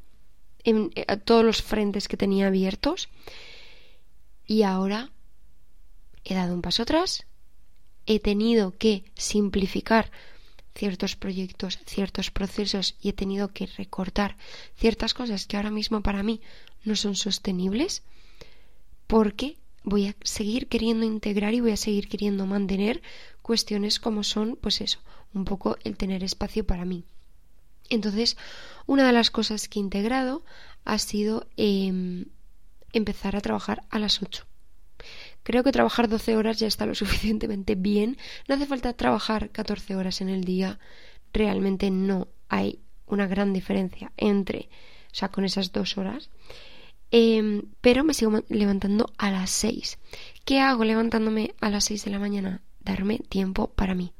en 0.62 0.90
eh, 0.94 1.16
todos 1.16 1.44
los 1.44 1.62
frentes 1.62 2.06
que 2.06 2.16
tenía 2.16 2.46
abiertos. 2.46 3.08
Y 4.46 4.62
ahora 4.62 5.10
he 6.24 6.34
dado 6.34 6.54
un 6.54 6.62
paso 6.62 6.82
atrás, 6.82 7.26
he 8.06 8.20
tenido 8.20 8.76
que 8.76 9.04
simplificar 9.14 10.10
ciertos 10.80 11.14
proyectos, 11.14 11.78
ciertos 11.84 12.30
procesos 12.30 12.94
y 13.02 13.10
he 13.10 13.12
tenido 13.12 13.52
que 13.52 13.66
recortar 13.66 14.38
ciertas 14.76 15.12
cosas 15.12 15.46
que 15.46 15.58
ahora 15.58 15.70
mismo 15.70 16.00
para 16.00 16.22
mí 16.22 16.40
no 16.84 16.96
son 16.96 17.16
sostenibles 17.16 18.02
porque 19.06 19.58
voy 19.84 20.06
a 20.06 20.16
seguir 20.22 20.68
queriendo 20.68 21.04
integrar 21.04 21.52
y 21.52 21.60
voy 21.60 21.72
a 21.72 21.76
seguir 21.76 22.08
queriendo 22.08 22.46
mantener 22.46 23.02
cuestiones 23.42 24.00
como 24.00 24.24
son, 24.24 24.56
pues 24.56 24.80
eso, 24.80 25.00
un 25.34 25.44
poco 25.44 25.76
el 25.84 25.98
tener 25.98 26.24
espacio 26.24 26.64
para 26.64 26.86
mí. 26.86 27.04
Entonces, 27.90 28.38
una 28.86 29.06
de 29.06 29.12
las 29.12 29.30
cosas 29.30 29.68
que 29.68 29.80
he 29.80 29.82
integrado 29.82 30.42
ha 30.86 30.98
sido 30.98 31.46
em, 31.58 32.24
empezar 32.94 33.36
a 33.36 33.42
trabajar 33.42 33.82
a 33.90 33.98
las 33.98 34.22
8. 34.22 34.46
Creo 35.42 35.64
que 35.64 35.72
trabajar 35.72 36.08
12 36.08 36.36
horas 36.36 36.58
ya 36.58 36.66
está 36.66 36.86
lo 36.86 36.94
suficientemente 37.02 37.74
bien. 37.74 38.16
No 38.48 38.54
hace 38.54 38.66
falta 38.66 38.92
trabajar 38.92 39.50
14 39.50 39.96
horas 39.96 40.20
en 40.20 40.28
el 40.28 40.44
día. 40.44 40.78
Realmente 41.32 41.90
no 41.90 42.28
hay 42.48 42.80
una 43.06 43.26
gran 43.26 43.52
diferencia 43.52 44.12
entre, 44.16 44.68
o 45.06 45.14
sea, 45.14 45.28
con 45.28 45.44
esas 45.44 45.72
dos 45.72 45.98
horas. 45.98 46.30
Em, 47.10 47.62
pero 47.80 48.04
me 48.04 48.14
sigo 48.14 48.42
levantando 48.48 49.12
a 49.18 49.30
las 49.30 49.50
6. 49.50 49.98
¿Qué 50.44 50.60
hago 50.60 50.84
levantándome 50.84 51.54
a 51.60 51.70
las 51.70 51.84
6 51.84 52.04
de 52.04 52.10
la 52.10 52.20
mañana? 52.20 52.62
Darme 52.80 53.18
tiempo 53.18 53.68
para 53.68 53.94
mí. 53.94 54.12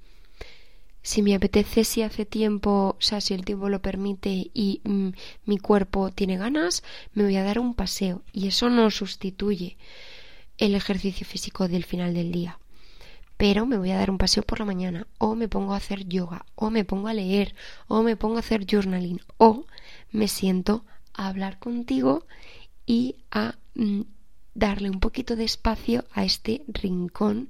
Si 1.02 1.22
me 1.22 1.34
apetece, 1.34 1.84
si 1.84 2.02
hace 2.02 2.26
tiempo, 2.26 2.96
o 2.98 3.02
sea, 3.02 3.20
si 3.20 3.32
el 3.32 3.44
tiempo 3.44 3.68
lo 3.68 3.80
permite 3.80 4.50
y 4.52 4.80
mm, 4.84 5.10
mi 5.46 5.58
cuerpo 5.58 6.10
tiene 6.10 6.36
ganas, 6.36 6.82
me 7.14 7.22
voy 7.22 7.36
a 7.36 7.44
dar 7.44 7.58
un 7.58 7.74
paseo. 7.74 8.22
Y 8.32 8.48
eso 8.48 8.68
no 8.68 8.90
sustituye 8.90 9.78
el 10.60 10.74
ejercicio 10.74 11.26
físico 11.26 11.66
del 11.66 11.84
final 11.84 12.14
del 12.14 12.30
día. 12.30 12.58
Pero 13.36 13.64
me 13.64 13.78
voy 13.78 13.90
a 13.90 13.96
dar 13.96 14.10
un 14.10 14.18
paseo 14.18 14.42
por 14.42 14.60
la 14.60 14.66
mañana, 14.66 15.06
o 15.18 15.34
me 15.34 15.48
pongo 15.48 15.72
a 15.72 15.78
hacer 15.78 16.06
yoga, 16.06 16.44
o 16.54 16.70
me 16.70 16.84
pongo 16.84 17.08
a 17.08 17.14
leer, 17.14 17.54
o 17.88 18.02
me 18.02 18.14
pongo 18.14 18.36
a 18.36 18.40
hacer 18.40 18.66
journaling, 18.70 19.20
o 19.38 19.64
me 20.12 20.28
siento 20.28 20.84
a 21.14 21.28
hablar 21.28 21.58
contigo 21.58 22.26
y 22.84 23.16
a 23.30 23.56
mm, 23.74 24.02
darle 24.54 24.90
un 24.90 25.00
poquito 25.00 25.36
de 25.36 25.44
espacio 25.44 26.04
a 26.12 26.24
este 26.24 26.62
rincón 26.68 27.48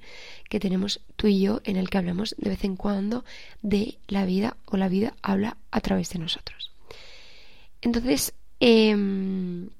que 0.49 0.61
tenemos 0.61 1.01
tú 1.17 1.27
y 1.27 1.41
yo 1.41 1.61
en 1.65 1.77
el 1.77 1.91
que 1.91 1.99
hablamos 1.99 2.37
de 2.39 2.51
vez 2.51 2.63
en 2.63 2.77
cuando 2.77 3.25
de 3.63 3.99
la 4.07 4.25
vida 4.25 4.57
o 4.67 4.77
la 4.77 4.89
vida 4.89 5.15
habla 5.23 5.57
a 5.73 5.81
través 5.81 6.11
de 6.11 6.21
nosotros. 6.21 6.71
Entonces, 7.83 8.35
em, 8.61 9.71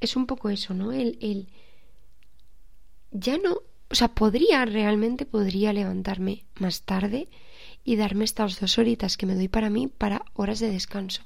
es 0.00 0.16
un 0.16 0.26
poco 0.26 0.48
eso, 0.48 0.72
¿no? 0.72 0.92
el, 0.92 1.48
ya 3.18 3.38
no, 3.38 3.62
o 3.90 3.94
sea, 3.94 4.08
podría 4.08 4.64
realmente, 4.64 5.26
podría 5.26 5.72
levantarme 5.72 6.44
más 6.58 6.82
tarde 6.82 7.28
y 7.84 7.96
darme 7.96 8.24
estas 8.24 8.60
dos 8.60 8.78
horitas 8.78 9.16
que 9.16 9.26
me 9.26 9.34
doy 9.34 9.48
para 9.48 9.70
mí 9.70 9.88
para 9.88 10.24
horas 10.34 10.60
de 10.60 10.70
descanso, 10.70 11.22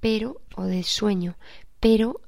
pero, 0.00 0.40
o 0.56 0.64
de 0.64 0.82
sueño, 0.82 1.36
pero 1.80 2.20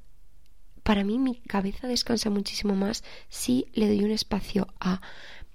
para 0.83 1.03
mí 1.03 1.19
mi 1.19 1.35
cabeza 1.35 1.87
descansa 1.87 2.29
muchísimo 2.29 2.73
más 2.75 3.03
si 3.27 3.67
le 3.73 3.87
doy 3.87 4.03
un 4.03 4.11
espacio 4.11 4.67
a 4.79 5.01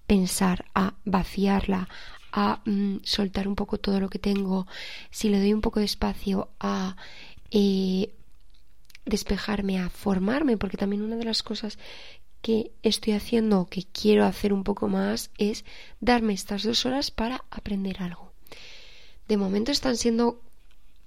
pensar, 0.07 0.67
a 0.75 0.95
vaciarla, 1.05 1.89
a 2.31 2.61
mm, 2.65 2.99
soltar 3.03 3.49
un 3.49 3.55
poco 3.55 3.79
todo 3.79 4.01
lo 4.01 4.11
que 4.11 4.19
tengo, 4.19 4.67
si 5.11 5.29
le 5.29 5.39
doy 5.39 5.53
un 5.53 5.61
poco 5.61 5.81
de 5.81 5.87
espacio 5.87 6.51
a 6.61 6.97
eh, 7.51 8.15
despejarme, 9.07 9.79
a 9.79 9.89
formarme, 9.89 10.57
porque 10.57 10.77
también 10.77 11.03
una 11.03 11.17
de 11.17 11.25
las 11.25 11.43
cosas 11.43 11.79
que 12.45 12.73
estoy 12.83 13.15
haciendo 13.15 13.59
o 13.59 13.67
que 13.67 13.85
quiero 13.85 14.27
hacer 14.27 14.53
un 14.53 14.65
poco 14.65 14.87
más 14.87 15.31
es 15.39 15.65
darme 16.01 16.35
estas 16.35 16.63
dos 16.63 16.85
horas 16.85 17.11
para 17.11 17.43
aprender 17.51 18.03
algo. 18.03 18.35
De 19.29 19.39
momento 19.39 19.73
están 19.73 19.97
siendo 19.97 20.43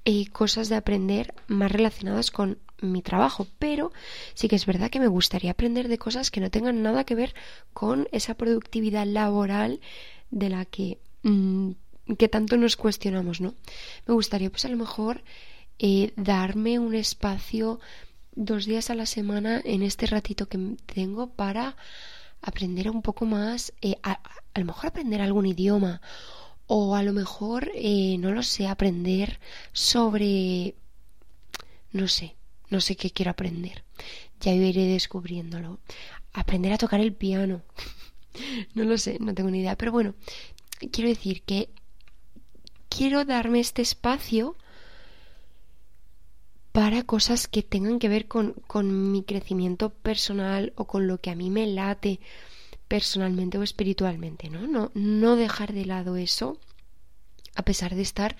eh, 0.04 0.26
cosas 0.32 0.68
de 0.68 0.78
aprender 0.78 1.36
más 1.48 1.72
relacionadas 1.72 2.32
con 2.32 2.58
mi 2.82 3.04
trabajo, 3.04 3.46
pero 3.60 3.92
sí 4.34 4.48
que 4.48 4.56
es 4.56 4.66
verdad 4.66 4.90
que 4.90 5.00
me 5.00 5.08
gustaría 5.08 5.52
aprender 5.52 5.90
de 5.90 6.00
cosas 6.00 6.32
que 6.32 6.42
no 6.42 6.50
tengan 6.50 6.82
nada 6.82 7.04
que 7.04 7.14
ver 7.14 7.36
con 7.72 8.08
esa 8.12 8.34
productividad 8.34 9.06
laboral 9.06 9.80
de 10.32 10.50
la 10.50 10.66
que, 10.66 10.98
mm, 11.22 11.72
que 12.18 12.30
tanto 12.30 12.58
nos 12.58 12.78
cuestionamos, 12.78 13.42
¿no? 13.42 13.54
Me 14.08 14.16
gustaría 14.16 14.50
pues 14.50 14.66
a 14.66 14.70
lo 14.70 14.78
mejor 14.78 15.22
eh, 15.78 16.14
darme 16.16 16.80
un 16.80 16.96
espacio 16.96 17.80
dos 18.38 18.66
días 18.66 18.92
a 18.92 18.96
la 18.96 19.08
semana 19.08 19.62
en 19.66 19.82
este 19.82 20.06
ratito 20.06 20.48
que 20.48 20.60
tengo 20.86 21.32
para 21.32 21.76
aprender 22.42 22.90
un 22.90 23.02
poco 23.02 23.26
más, 23.26 23.74
eh, 23.82 23.98
a, 24.04 24.22
lo 24.56 24.66
mejor 24.66 24.88
aprender 24.88 25.22
algún 25.22 25.48
idioma 25.48 26.02
o 26.68 26.96
a 26.96 27.02
lo 27.02 27.14
mejor, 27.14 27.72
eh, 27.74 28.16
no 28.20 28.32
lo 28.32 28.44
sé, 28.44 28.68
aprender 28.68 29.40
sobre, 29.74 30.76
no 31.92 32.08
sé, 32.08 32.36
no 32.70 32.80
sé 32.80 32.96
qué 32.96 33.10
quiero 33.10 33.32
aprender. 33.32 33.84
Ya 34.40 34.54
iré 34.54 34.86
descubriéndolo. 34.86 35.80
Aprender 36.34 36.74
a 36.74 36.78
tocar 36.78 37.00
el 37.00 37.14
piano. 37.14 37.64
no 38.76 38.84
lo 38.84 39.00
sé, 39.00 39.18
no 39.20 39.34
tengo 39.34 39.50
ni 39.50 39.62
idea. 39.62 39.76
Pero 39.78 39.92
bueno, 39.92 40.14
quiero 40.92 41.10
decir 41.10 41.42
que 41.42 41.70
quiero 42.90 43.26
darme 43.26 43.62
este 43.62 43.82
espacio 43.82 44.56
para 46.78 47.02
cosas 47.02 47.48
que 47.48 47.64
tengan 47.64 47.98
que 47.98 48.08
ver 48.08 48.28
con, 48.28 48.54
con 48.68 49.12
mi 49.12 49.24
crecimiento 49.24 49.90
personal 49.90 50.74
o 50.76 50.86
con 50.86 51.08
lo 51.08 51.20
que 51.20 51.32
a 51.32 51.36
mí 51.36 51.50
me 51.50 51.66
late 51.66 52.20
personalmente 52.88 53.58
o 53.58 53.64
espiritualmente, 53.64 54.52
¿no? 54.52 54.68
No, 54.68 54.92
no 54.94 55.36
dejar 55.36 55.74
de 55.74 55.86
lado 55.88 56.18
eso 56.18 56.60
a 57.56 57.64
pesar 57.64 57.96
de 57.96 58.04
estar 58.04 58.38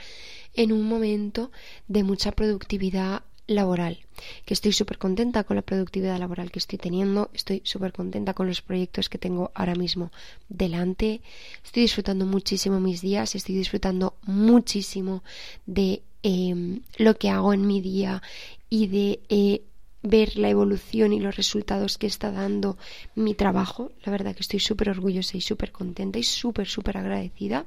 en 0.54 0.72
un 0.72 0.84
momento 0.84 1.52
de 1.88 2.04
mucha 2.04 2.32
productividad 2.32 3.24
laboral, 3.48 4.06
que 4.46 4.54
estoy 4.54 4.72
súper 4.72 5.00
contenta 5.00 5.44
con 5.44 5.56
la 5.56 5.64
productividad 5.64 6.20
laboral 6.20 6.52
que 6.52 6.60
estoy 6.60 6.78
teniendo, 6.78 7.32
estoy 7.34 7.64
súper 7.66 7.92
contenta 7.92 8.36
con 8.36 8.46
los 8.46 8.62
proyectos 8.62 9.10
que 9.10 9.18
tengo 9.18 9.52
ahora 9.56 9.74
mismo 9.74 10.12
delante, 10.48 11.22
estoy 11.64 11.82
disfrutando 11.82 12.28
muchísimo 12.28 12.80
mis 12.80 13.02
días, 13.02 13.34
estoy 13.34 13.56
disfrutando 13.56 14.14
muchísimo 14.28 15.24
de 15.66 16.04
Em, 16.24 16.82
lo 16.98 17.16
que 17.16 17.30
hago 17.30 17.54
en 17.54 17.68
mi 17.68 17.80
día 17.82 18.22
y 18.70 18.88
de 18.88 19.20
eh, 19.30 19.62
ver 20.02 20.38
la 20.38 20.50
evolución 20.50 21.14
y 21.14 21.20
los 21.20 21.36
resultados 21.36 21.98
que 21.98 22.08
está 22.08 22.32
dando 22.32 22.78
mi 23.16 23.34
trabajo. 23.34 23.92
La 24.04 24.12
verdad 24.12 24.36
que 24.36 24.42
estoy 24.42 24.60
súper 24.60 24.90
orgullosa 24.90 25.38
y 25.38 25.42
súper 25.42 25.72
contenta 25.72 26.20
y 26.20 26.24
súper, 26.24 26.68
súper 26.68 26.98
agradecida. 26.98 27.66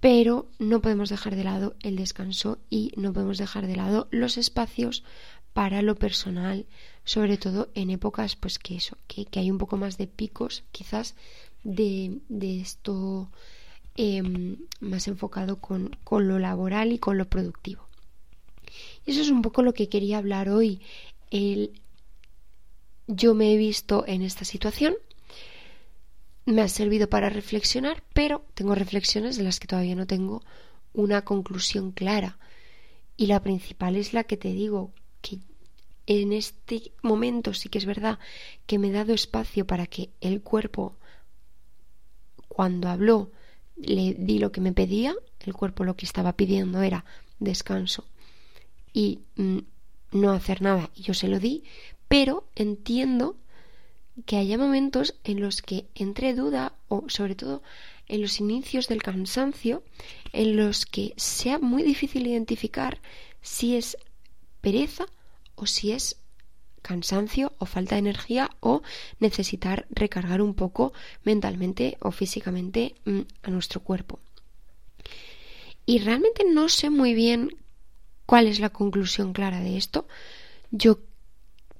Pero 0.00 0.48
no 0.58 0.80
podemos 0.80 1.10
dejar 1.10 1.36
de 1.36 1.44
lado 1.44 1.74
el 1.82 1.96
descanso 1.96 2.58
y 2.70 2.92
no 2.96 3.12
podemos 3.12 3.38
dejar 3.38 3.66
de 3.66 3.76
lado 3.76 4.08
los 4.10 4.36
espacios 4.36 5.04
para 5.52 5.82
lo 5.82 5.94
personal, 5.96 6.66
sobre 7.04 7.36
todo 7.36 7.70
en 7.74 7.90
épocas 7.90 8.36
pues 8.36 8.58
que 8.58 8.76
eso, 8.76 8.96
que, 9.06 9.26
hay 9.38 9.50
un 9.50 9.58
poco 9.58 9.76
más 9.76 9.98
de 9.98 10.06
picos 10.06 10.64
quizás 10.72 11.14
de, 11.62 12.18
de 12.28 12.60
esto 12.60 13.30
Em, 13.94 14.56
más 14.80 15.06
enfocado 15.06 15.56
con, 15.56 15.94
con 16.02 16.26
lo 16.26 16.38
laboral 16.38 16.92
y 16.92 16.98
con 16.98 17.18
lo 17.18 17.26
productivo. 17.26 17.86
Y 19.04 19.10
eso 19.10 19.20
es 19.20 19.30
un 19.30 19.42
poco 19.42 19.62
lo 19.62 19.74
que 19.74 19.90
quería 19.90 20.16
hablar 20.16 20.48
hoy. 20.48 20.80
El, 21.30 21.78
yo 23.06 23.34
me 23.34 23.52
he 23.52 23.56
visto 23.58 24.04
en 24.06 24.22
esta 24.22 24.46
situación, 24.46 24.94
me 26.46 26.62
ha 26.62 26.68
servido 26.68 27.08
para 27.10 27.28
reflexionar, 27.28 28.02
pero 28.14 28.46
tengo 28.54 28.74
reflexiones 28.74 29.36
de 29.36 29.44
las 29.44 29.60
que 29.60 29.66
todavía 29.66 29.94
no 29.94 30.06
tengo 30.06 30.42
una 30.94 31.22
conclusión 31.22 31.92
clara. 31.92 32.38
Y 33.18 33.26
la 33.26 33.42
principal 33.42 33.96
es 33.96 34.14
la 34.14 34.24
que 34.24 34.38
te 34.38 34.54
digo, 34.54 34.90
que 35.20 35.38
en 36.06 36.32
este 36.32 36.92
momento 37.02 37.52
sí 37.52 37.68
que 37.68 37.76
es 37.76 37.84
verdad 37.84 38.18
que 38.66 38.78
me 38.78 38.88
he 38.88 38.92
dado 38.92 39.12
espacio 39.12 39.66
para 39.66 39.86
que 39.86 40.08
el 40.22 40.40
cuerpo, 40.40 40.96
cuando 42.48 42.88
habló, 42.88 43.30
le 43.76 44.14
di 44.14 44.38
lo 44.38 44.52
que 44.52 44.60
me 44.60 44.72
pedía, 44.72 45.14
el 45.40 45.54
cuerpo 45.54 45.84
lo 45.84 45.96
que 45.96 46.06
estaba 46.06 46.34
pidiendo 46.34 46.82
era 46.82 47.04
descanso 47.38 48.04
y 48.92 49.20
mm, 49.36 49.58
no 50.12 50.30
hacer 50.30 50.62
nada, 50.62 50.90
y 50.94 51.02
yo 51.02 51.14
se 51.14 51.28
lo 51.28 51.38
di, 51.38 51.64
pero 52.08 52.44
entiendo 52.54 53.36
que 54.26 54.36
haya 54.36 54.58
momentos 54.58 55.14
en 55.24 55.40
los 55.40 55.62
que 55.62 55.86
entre 55.94 56.34
duda 56.34 56.74
o 56.88 57.04
sobre 57.08 57.34
todo 57.34 57.62
en 58.08 58.20
los 58.20 58.40
inicios 58.40 58.88
del 58.88 59.02
cansancio 59.02 59.82
en 60.32 60.56
los 60.56 60.84
que 60.84 61.14
sea 61.16 61.58
muy 61.58 61.82
difícil 61.82 62.26
identificar 62.26 63.00
si 63.40 63.76
es 63.76 63.96
pereza 64.60 65.06
o 65.54 65.66
si 65.66 65.92
es 65.92 66.18
cansancio 66.82 67.52
o 67.58 67.66
falta 67.66 67.94
de 67.94 68.00
energía 68.00 68.50
o 68.60 68.82
necesitar 69.20 69.86
recargar 69.90 70.42
un 70.42 70.54
poco 70.54 70.92
mentalmente 71.24 71.96
o 72.00 72.10
físicamente 72.10 72.94
mm, 73.04 73.20
a 73.42 73.50
nuestro 73.50 73.80
cuerpo. 73.80 74.18
Y 75.86 75.98
realmente 75.98 76.44
no 76.44 76.68
sé 76.68 76.90
muy 76.90 77.14
bien 77.14 77.56
cuál 78.26 78.46
es 78.46 78.60
la 78.60 78.70
conclusión 78.70 79.32
clara 79.32 79.60
de 79.60 79.76
esto. 79.76 80.06
Yo, 80.70 80.98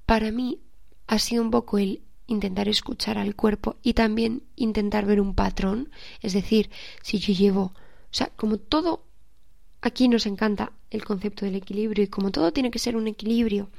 para 0.06 0.32
mí, 0.32 0.58
ha 1.06 1.18
sido 1.18 1.42
un 1.42 1.50
poco 1.50 1.78
el 1.78 2.02
intentar 2.26 2.68
escuchar 2.68 3.18
al 3.18 3.36
cuerpo 3.36 3.76
y 3.82 3.94
también 3.94 4.42
intentar 4.56 5.06
ver 5.06 5.20
un 5.20 5.34
patrón. 5.34 5.90
Es 6.20 6.32
decir, 6.32 6.70
si 7.02 7.18
yo 7.18 7.32
llevo, 7.32 7.62
o 7.62 7.74
sea, 8.10 8.28
como 8.36 8.56
todo, 8.56 9.04
aquí 9.80 10.08
nos 10.08 10.26
encanta 10.26 10.72
el 10.90 11.04
concepto 11.04 11.44
del 11.44 11.56
equilibrio 11.56 12.04
y 12.04 12.08
como 12.08 12.30
todo 12.30 12.52
tiene 12.52 12.70
que 12.70 12.78
ser 12.78 12.96
un 12.96 13.08
equilibrio, 13.08 13.70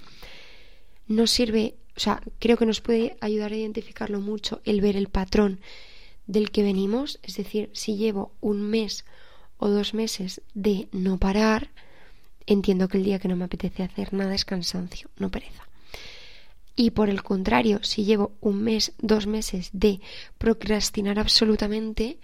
nos 1.07 1.31
sirve, 1.31 1.75
o 1.95 1.99
sea, 1.99 2.21
creo 2.39 2.57
que 2.57 2.65
nos 2.65 2.81
puede 2.81 3.17
ayudar 3.21 3.51
a 3.51 3.57
identificarlo 3.57 4.19
mucho 4.19 4.61
el 4.65 4.81
ver 4.81 4.95
el 4.95 5.09
patrón 5.09 5.59
del 6.27 6.51
que 6.51 6.63
venimos. 6.63 7.19
Es 7.23 7.37
decir, 7.37 7.69
si 7.73 7.97
llevo 7.97 8.33
un 8.41 8.61
mes 8.61 9.05
o 9.57 9.69
dos 9.69 9.93
meses 9.93 10.41
de 10.53 10.87
no 10.91 11.17
parar, 11.17 11.69
entiendo 12.45 12.87
que 12.87 12.97
el 12.97 13.03
día 13.03 13.19
que 13.19 13.27
no 13.27 13.35
me 13.35 13.45
apetece 13.45 13.83
hacer 13.83 14.13
nada 14.13 14.33
es 14.35 14.45
cansancio, 14.45 15.09
no 15.17 15.29
pereza. 15.29 15.67
Y 16.75 16.91
por 16.91 17.09
el 17.09 17.21
contrario, 17.21 17.83
si 17.83 18.03
llevo 18.03 18.33
un 18.41 18.63
mes, 18.63 18.93
dos 18.97 19.27
meses 19.27 19.69
de 19.73 20.01
procrastinar 20.39 21.19
absolutamente, 21.19 22.17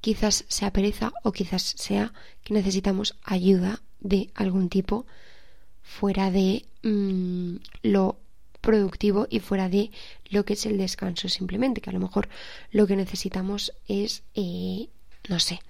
quizás 0.00 0.44
sea 0.48 0.72
pereza 0.72 1.12
o 1.24 1.32
quizás 1.32 1.74
sea 1.76 2.12
que 2.44 2.54
necesitamos 2.54 3.16
ayuda 3.24 3.82
de 4.00 4.30
algún 4.34 4.68
tipo 4.68 5.06
fuera 5.82 6.30
de 6.30 6.64
mm, 6.82 7.56
lo 7.82 8.18
productivo 8.66 9.28
y 9.30 9.38
fuera 9.38 9.68
de 9.68 9.92
lo 10.28 10.44
que 10.44 10.54
es 10.54 10.66
el 10.66 10.76
descanso 10.76 11.28
simplemente, 11.28 11.80
que 11.80 11.90
a 11.90 11.92
lo 11.92 12.00
mejor 12.00 12.28
lo 12.72 12.88
que 12.88 12.96
necesitamos 12.96 13.72
es 13.86 14.24
eh, 14.34 14.88
no 15.28 15.38
sé, 15.38 15.60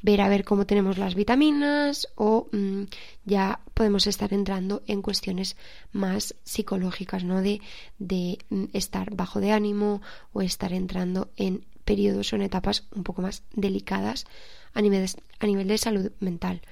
ver 0.00 0.22
a 0.22 0.28
ver 0.30 0.42
cómo 0.44 0.64
tenemos 0.64 0.96
las 0.96 1.14
vitaminas 1.14 2.08
o 2.14 2.48
mm, 2.52 2.84
ya 3.26 3.60
podemos 3.74 4.06
estar 4.06 4.32
entrando 4.32 4.82
en 4.86 5.02
cuestiones 5.02 5.56
más 5.92 6.34
psicológicas, 6.44 7.24
¿no? 7.24 7.42
De, 7.42 7.60
de 7.98 8.38
mm, 8.48 8.64
estar 8.72 9.14
bajo 9.14 9.40
de 9.40 9.52
ánimo 9.52 10.00
o 10.32 10.40
estar 10.40 10.72
entrando 10.72 11.28
en 11.36 11.66
periodos 11.84 12.32
o 12.32 12.36
en 12.36 12.42
etapas 12.42 12.84
un 12.94 13.04
poco 13.04 13.20
más 13.20 13.42
delicadas 13.52 14.24
a 14.72 14.80
nivel 14.80 15.04
de, 15.04 15.12
a 15.40 15.46
nivel 15.46 15.68
de 15.68 15.76
salud 15.76 16.10
mental. 16.20 16.62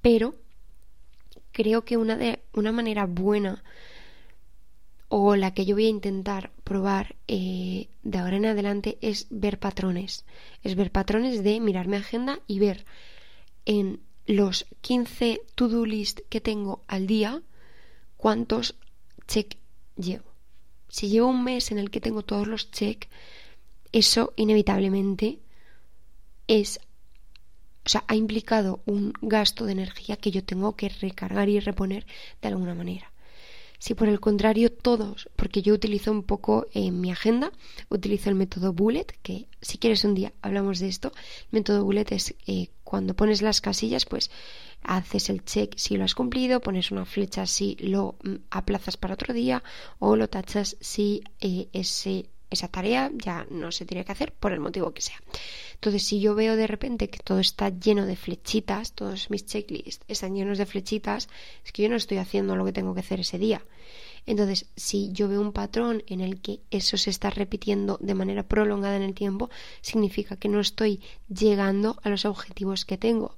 Pero 0.00 0.36
creo 1.50 1.84
que 1.84 1.96
una, 1.96 2.16
de, 2.16 2.38
una 2.52 2.70
manera 2.70 3.06
buena 3.06 3.64
o 5.08 5.36
la 5.36 5.54
que 5.54 5.64
yo 5.64 5.76
voy 5.76 5.86
a 5.86 5.90
intentar 5.90 6.50
probar 6.64 7.16
eh, 7.28 7.88
de 8.02 8.18
ahora 8.18 8.36
en 8.36 8.46
adelante 8.46 8.98
es 9.00 9.26
ver 9.30 9.58
patrones. 9.58 10.24
Es 10.62 10.74
ver 10.74 10.90
patrones 10.90 11.42
de 11.44 11.60
mirar 11.60 11.88
mi 11.88 11.96
agenda 11.96 12.40
y 12.46 12.58
ver 12.58 12.84
en 13.64 14.00
los 14.26 14.66
15 14.80 15.42
to-do 15.54 15.84
list 15.84 16.20
que 16.28 16.40
tengo 16.40 16.82
al 16.88 17.06
día 17.06 17.42
cuántos 18.16 18.74
check 19.26 19.56
llevo. 19.96 20.24
Si 20.88 21.08
llevo 21.08 21.28
un 21.28 21.44
mes 21.44 21.70
en 21.70 21.78
el 21.78 21.90
que 21.90 22.00
tengo 22.00 22.22
todos 22.22 22.46
los 22.46 22.70
check, 22.70 23.08
eso 23.92 24.32
inevitablemente 24.36 25.40
es 26.46 26.80
o 27.84 27.88
sea, 27.88 28.04
ha 28.08 28.16
implicado 28.16 28.80
un 28.86 29.12
gasto 29.20 29.66
de 29.66 29.72
energía 29.72 30.16
que 30.16 30.30
yo 30.30 30.42
tengo 30.42 30.74
que 30.74 30.88
recargar 30.88 31.50
y 31.50 31.60
reponer 31.60 32.06
de 32.40 32.48
alguna 32.48 32.74
manera. 32.74 33.12
Si 33.78 33.94
por 33.94 34.08
el 34.08 34.20
contrario 34.20 34.72
todos, 34.72 35.28
porque 35.36 35.62
yo 35.62 35.74
utilizo 35.74 36.10
un 36.10 36.22
poco 36.22 36.66
en 36.72 37.00
mi 37.00 37.10
agenda, 37.10 37.52
utilizo 37.88 38.30
el 38.30 38.36
método 38.36 38.72
bullet, 38.72 39.06
que 39.22 39.48
si 39.60 39.78
quieres 39.78 40.04
un 40.04 40.14
día 40.14 40.32
hablamos 40.42 40.78
de 40.78 40.88
esto, 40.88 41.12
el 41.52 41.58
método 41.58 41.84
bullet 41.84 42.06
es 42.10 42.34
eh, 42.46 42.68
cuando 42.82 43.14
pones 43.14 43.42
las 43.42 43.60
casillas, 43.60 44.06
pues 44.06 44.30
haces 44.82 45.30
el 45.30 45.44
check 45.44 45.74
si 45.76 45.96
lo 45.96 46.04
has 46.04 46.14
cumplido, 46.14 46.60
pones 46.60 46.90
una 46.90 47.04
flecha 47.04 47.46
si 47.46 47.76
lo 47.80 48.16
mm, 48.22 48.34
aplazas 48.50 48.96
para 48.96 49.14
otro 49.14 49.34
día 49.34 49.62
o 49.98 50.16
lo 50.16 50.28
tachas 50.28 50.76
si 50.80 51.22
eh, 51.40 51.68
ese 51.72 52.26
esa 52.54 52.68
tarea 52.68 53.10
ya 53.14 53.46
no 53.50 53.70
se 53.70 53.84
tiene 53.84 54.04
que 54.04 54.12
hacer 54.12 54.32
por 54.32 54.52
el 54.52 54.60
motivo 54.60 54.92
que 54.92 55.02
sea. 55.02 55.20
Entonces, 55.74 56.02
si 56.04 56.20
yo 56.20 56.34
veo 56.34 56.56
de 56.56 56.66
repente 56.66 57.10
que 57.10 57.18
todo 57.18 57.40
está 57.40 57.68
lleno 57.68 58.06
de 58.06 58.16
flechitas, 58.16 58.92
todos 58.92 59.30
mis 59.30 59.44
checklists 59.44 60.04
están 60.08 60.34
llenos 60.34 60.58
de 60.58 60.66
flechitas, 60.66 61.28
es 61.64 61.72
que 61.72 61.82
yo 61.82 61.88
no 61.88 61.96
estoy 61.96 62.18
haciendo 62.18 62.56
lo 62.56 62.64
que 62.64 62.72
tengo 62.72 62.94
que 62.94 63.00
hacer 63.00 63.20
ese 63.20 63.38
día. 63.38 63.62
Entonces, 64.26 64.66
si 64.76 65.12
yo 65.12 65.28
veo 65.28 65.40
un 65.40 65.52
patrón 65.52 66.02
en 66.06 66.20
el 66.20 66.40
que 66.40 66.60
eso 66.70 66.96
se 66.96 67.10
está 67.10 67.28
repitiendo 67.28 67.98
de 68.00 68.14
manera 68.14 68.42
prolongada 68.42 68.96
en 68.96 69.02
el 69.02 69.14
tiempo, 69.14 69.50
significa 69.82 70.36
que 70.36 70.48
no 70.48 70.60
estoy 70.60 71.00
llegando 71.28 71.98
a 72.02 72.08
los 72.08 72.24
objetivos 72.24 72.84
que 72.84 72.96
tengo. 72.96 73.36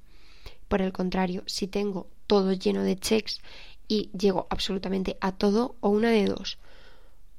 Por 0.69 0.83
el 0.83 0.93
contrario, 0.93 1.43
si 1.47 1.67
tengo 1.67 2.07
todo 2.27 2.53
lleno 2.53 2.83
de 2.83 2.97
checks 2.97 3.41
y 3.89 4.11
llego 4.17 4.47
absolutamente 4.51 5.17
a 5.21 5.33
todo, 5.33 5.77
o 5.81 5.89
una 5.89 6.11
de 6.11 6.27
dos, 6.27 6.59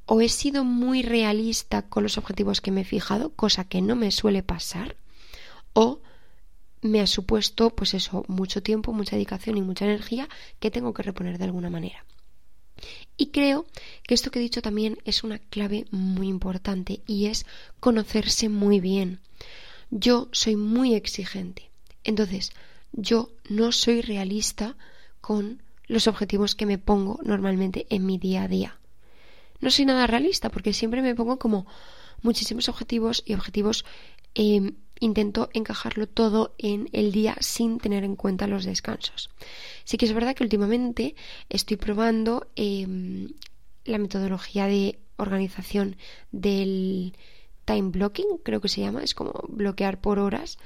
o 0.08 0.22
he 0.22 0.30
sido 0.30 0.64
muy 0.64 1.04
realista 1.04 1.84
con 1.84 2.02
los 2.02 2.18
objetivos 2.18 2.62
que 2.62 2.72
me 2.72 2.82
he 2.82 2.86
fijado, 2.86 3.34
cosa 3.36 3.66
que 3.66 3.82
no 3.82 3.96
me 3.96 4.10
suele 4.12 4.42
pasar, 4.42 4.96
o 5.74 6.02
me 6.82 7.02
ha 7.02 7.08
supuesto, 7.08 7.76
pues 7.76 7.94
eso, 7.94 8.24
mucho 8.30 8.64
tiempo, 8.64 8.94
mucha 8.94 9.18
dedicación 9.18 9.58
y 9.58 9.62
mucha 9.62 9.84
energía 9.84 10.30
que 10.60 10.72
tengo 10.72 10.94
que 10.94 11.04
reponer 11.04 11.38
de 11.38 11.44
alguna 11.44 11.70
manera. 11.70 12.06
Y 13.18 13.28
creo 13.28 13.66
que 14.04 14.14
esto 14.14 14.32
que 14.32 14.40
he 14.40 14.42
dicho 14.42 14.62
también 14.62 14.98
es 15.04 15.26
una 15.26 15.40
clave 15.40 15.86
muy 15.92 16.30
importante 16.30 17.02
y 17.06 17.26
es 17.26 17.46
conocerse 17.82 18.48
muy 18.48 18.80
bien. 18.80 19.20
Yo 19.92 20.30
soy 20.32 20.56
muy 20.56 20.94
exigente. 20.94 21.70
Entonces, 22.06 22.54
yo 22.94 23.32
no 23.50 23.74
soy 23.74 24.02
realista 24.02 24.78
con 25.20 25.64
los 25.88 26.08
objetivos 26.08 26.56
que 26.56 26.66
me 26.66 26.78
pongo 26.78 27.20
normalmente 27.24 27.88
en 27.90 28.06
mi 28.06 28.18
día 28.18 28.44
a 28.44 28.48
día 28.48 28.80
no 29.60 29.72
soy 29.72 29.86
nada 29.86 30.08
realista 30.08 30.50
porque 30.50 30.74
siempre 30.74 31.02
me 31.02 31.16
pongo 31.16 31.40
como 31.40 31.66
muchísimos 32.22 32.70
objetivos 32.70 33.24
y 33.26 33.34
objetivos 33.34 33.86
em, 34.36 34.76
intento 35.00 35.50
encajarlo 35.54 36.08
todo 36.08 36.56
en 36.58 36.90
el 36.92 37.12
día 37.12 37.38
sin 37.40 37.80
tener 37.80 38.04
en 38.04 38.16
cuenta 38.16 38.48
los 38.48 38.66
descansos. 38.66 39.30
Sí 39.84 39.98
que 39.98 40.06
es 40.06 40.14
verdad 40.14 40.36
que 40.36 40.44
últimamente 40.44 41.16
estoy 41.50 41.78
probando 41.78 42.48
em, 42.56 43.30
la 43.86 43.98
metodología 43.98 44.68
de 44.68 45.00
organización 45.18 45.98
del 46.32 47.14
time 47.66 47.90
blocking, 47.90 48.40
creo 48.44 48.62
que 48.62 48.70
se 48.70 48.82
llama, 48.82 49.04
es 49.04 49.14
como 49.14 49.34
bloquear 49.50 50.00
por 50.00 50.20
horas. 50.20 50.58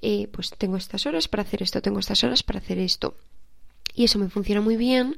Eh, 0.00 0.28
pues 0.28 0.50
tengo 0.56 0.76
estas 0.76 1.06
horas 1.06 1.28
para 1.28 1.42
hacer 1.42 1.62
esto, 1.62 1.82
tengo 1.82 1.98
estas 1.98 2.22
horas 2.24 2.42
para 2.42 2.58
hacer 2.60 2.78
esto. 2.78 3.16
Y 3.94 4.04
eso 4.04 4.18
me 4.18 4.28
funciona 4.28 4.60
muy 4.60 4.76
bien 4.76 5.16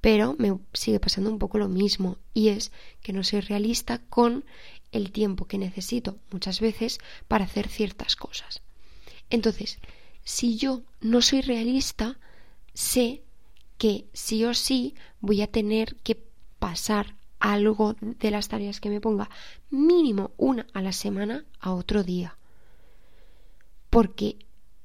pero 0.00 0.34
me 0.38 0.58
sigue 0.72 1.00
pasando 1.00 1.30
un 1.30 1.38
poco 1.38 1.58
lo 1.58 1.68
mismo 1.68 2.16
y 2.32 2.48
es 2.48 2.72
que 3.02 3.12
no 3.12 3.22
soy 3.22 3.40
realista 3.40 3.98
con 4.08 4.44
el 4.92 5.12
tiempo 5.12 5.46
que 5.46 5.58
necesito 5.58 6.18
muchas 6.30 6.60
veces 6.60 6.98
para 7.28 7.44
hacer 7.44 7.68
ciertas 7.68 8.16
cosas. 8.16 8.62
Entonces, 9.28 9.78
si 10.24 10.56
yo 10.56 10.82
no 11.00 11.22
soy 11.22 11.42
realista, 11.42 12.18
sé 12.74 13.22
que 13.78 14.06
sí 14.12 14.44
o 14.44 14.54
sí 14.54 14.94
voy 15.20 15.42
a 15.42 15.46
tener 15.46 15.96
que 15.96 16.22
pasar 16.58 17.14
algo 17.38 17.96
de 18.00 18.30
las 18.30 18.48
tareas 18.48 18.80
que 18.80 18.90
me 18.90 19.00
ponga 19.00 19.30
mínimo 19.70 20.32
una 20.36 20.66
a 20.74 20.82
la 20.82 20.92
semana 20.92 21.44
a 21.60 21.72
otro 21.72 22.02
día. 22.04 22.36
Porque 23.88 24.36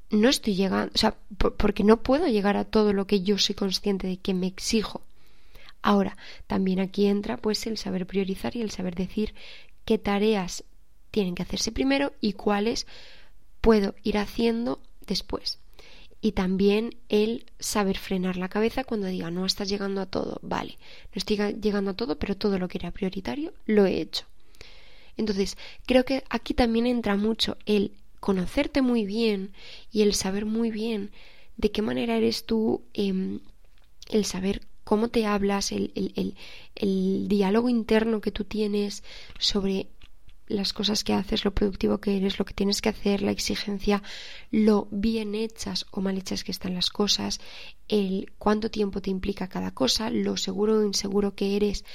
no 0.10 0.30
estoy 0.30 0.56
llegando, 0.56 0.91
o 0.94 0.98
sea, 0.98 1.15
porque 1.58 1.84
no 1.84 2.02
puedo 2.04 2.28
llegar 2.28 2.58
a 2.58 2.65
todo 2.65 2.94
lo 2.94 3.08
que 3.08 3.22
yo 3.22 3.38
soy 3.38 3.56
consciente 3.56 4.08
de 4.08 4.18
que 4.18 4.34
me 4.34 4.48
exijo. 4.48 5.02
Ahora, 5.82 6.18
también 6.48 6.80
aquí 6.80 7.06
entra 7.08 7.38
pues 7.38 7.65
el 7.68 7.78
saber 7.78 8.08
priorizar 8.08 8.56
y 8.56 8.62
el 8.62 8.72
saber 8.72 8.96
decir 8.96 9.34
qué 9.86 9.98
tareas 9.98 10.63
tienen 11.12 11.36
que 11.36 11.44
hacerse 11.44 11.72
primero 11.72 12.13
y 12.22 12.34
cuáles 12.34 12.88
puedo 13.62 13.96
ir 14.04 14.18
haciendo 14.18 14.80
después. 15.08 15.60
y 16.26 16.32
también 16.32 16.96
el 17.08 17.46
saber 17.60 18.00
frenar 18.00 18.36
la 18.36 18.50
cabeza 18.50 18.84
cuando 18.84 19.06
diga 19.06 19.30
no 19.30 19.46
estás 19.46 19.70
llegando 19.70 20.02
a 20.02 20.08
todo, 20.08 20.39
vale, 20.41 20.80
no 21.13 21.20
estoy 21.20 21.38
llegando 21.62 21.91
a 21.91 21.94
todo, 21.94 22.18
pero 22.18 22.36
todo 22.36 22.58
lo 22.58 22.68
que 22.68 22.80
era 22.80 22.89
prioritario 22.89 23.54
lo 23.68 23.86
he 23.86 24.02
hecho. 24.02 24.26
Entonces, 25.18 25.56
creo 25.86 26.04
que 26.04 26.24
aquí 26.30 26.56
también 26.56 26.88
entra 26.88 27.15
mucho 27.15 27.58
el 27.68 27.91
conocerte 28.19 28.82
muy 28.82 29.06
bien 29.06 29.54
y 29.91 30.01
el 30.01 30.13
saber 30.13 30.45
muy 30.45 30.71
bien 30.71 31.12
de 31.58 31.71
qué 31.71 31.82
manera 31.82 32.17
eres 32.17 32.45
tú, 32.45 32.84
em, 32.93 33.39
el 34.10 34.25
saber 34.25 34.62
cómo 34.84 35.10
te 35.10 35.25
hablas, 35.25 35.71
el, 35.71 35.91
el, 35.95 36.36
el, 36.75 37.28
diálogo 37.28 37.69
interno 37.69 38.21
que 38.21 38.32
tú 38.32 38.43
tienes 38.43 39.04
sobre 39.39 39.88
las 40.48 40.74
cosas 40.74 41.04
que 41.04 41.14
haces, 41.14 41.44
lo 41.44 41.54
productivo 41.54 42.00
que 42.00 42.18
eres, 42.18 42.40
lo 42.40 42.46
que 42.46 42.54
tienes 42.54 42.82
que 42.82 42.90
hacer, 42.90 43.22
la 43.22 43.32
exigencia, 43.32 44.04
lo 44.52 44.88
bien 44.92 45.36
hechas 45.36 45.86
o 45.92 46.02
mal 46.02 46.18
hechas 46.18 46.44
que 46.44 46.52
están 46.52 46.76
las 46.76 46.90
cosas, 46.90 47.40
el 47.88 48.32
cuánto 48.38 48.70
tiempo 48.70 49.02
te 49.02 49.10
implica 49.10 49.48
cada 49.48 49.72
cosa, 49.72 50.10
lo 50.10 50.38
seguro 50.38 50.78
o 50.78 50.84
inseguro 50.84 51.36
que 51.36 51.56
eres 51.56 51.86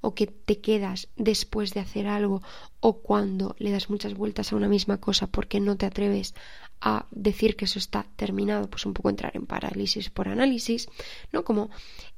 o 0.00 0.14
que 0.14 0.26
te 0.26 0.60
quedas 0.60 1.08
después 1.16 1.74
de 1.74 1.80
hacer 1.80 2.06
algo 2.06 2.42
o 2.80 3.00
cuando 3.02 3.54
le 3.58 3.70
das 3.70 3.90
muchas 3.90 4.14
vueltas 4.14 4.52
a 4.52 4.56
una 4.56 4.68
misma 4.68 4.98
cosa 4.98 5.26
porque 5.26 5.60
no 5.60 5.76
te 5.76 5.86
atreves 5.86 6.34
a 6.80 7.06
decir 7.10 7.56
que 7.56 7.66
eso 7.66 7.78
está 7.78 8.06
terminado, 8.16 8.70
pues 8.70 8.86
un 8.86 8.94
poco 8.94 9.10
entrar 9.10 9.36
en 9.36 9.46
parálisis 9.46 10.08
por 10.08 10.28
análisis, 10.28 10.88
¿no? 11.32 11.44
Como 11.44 11.70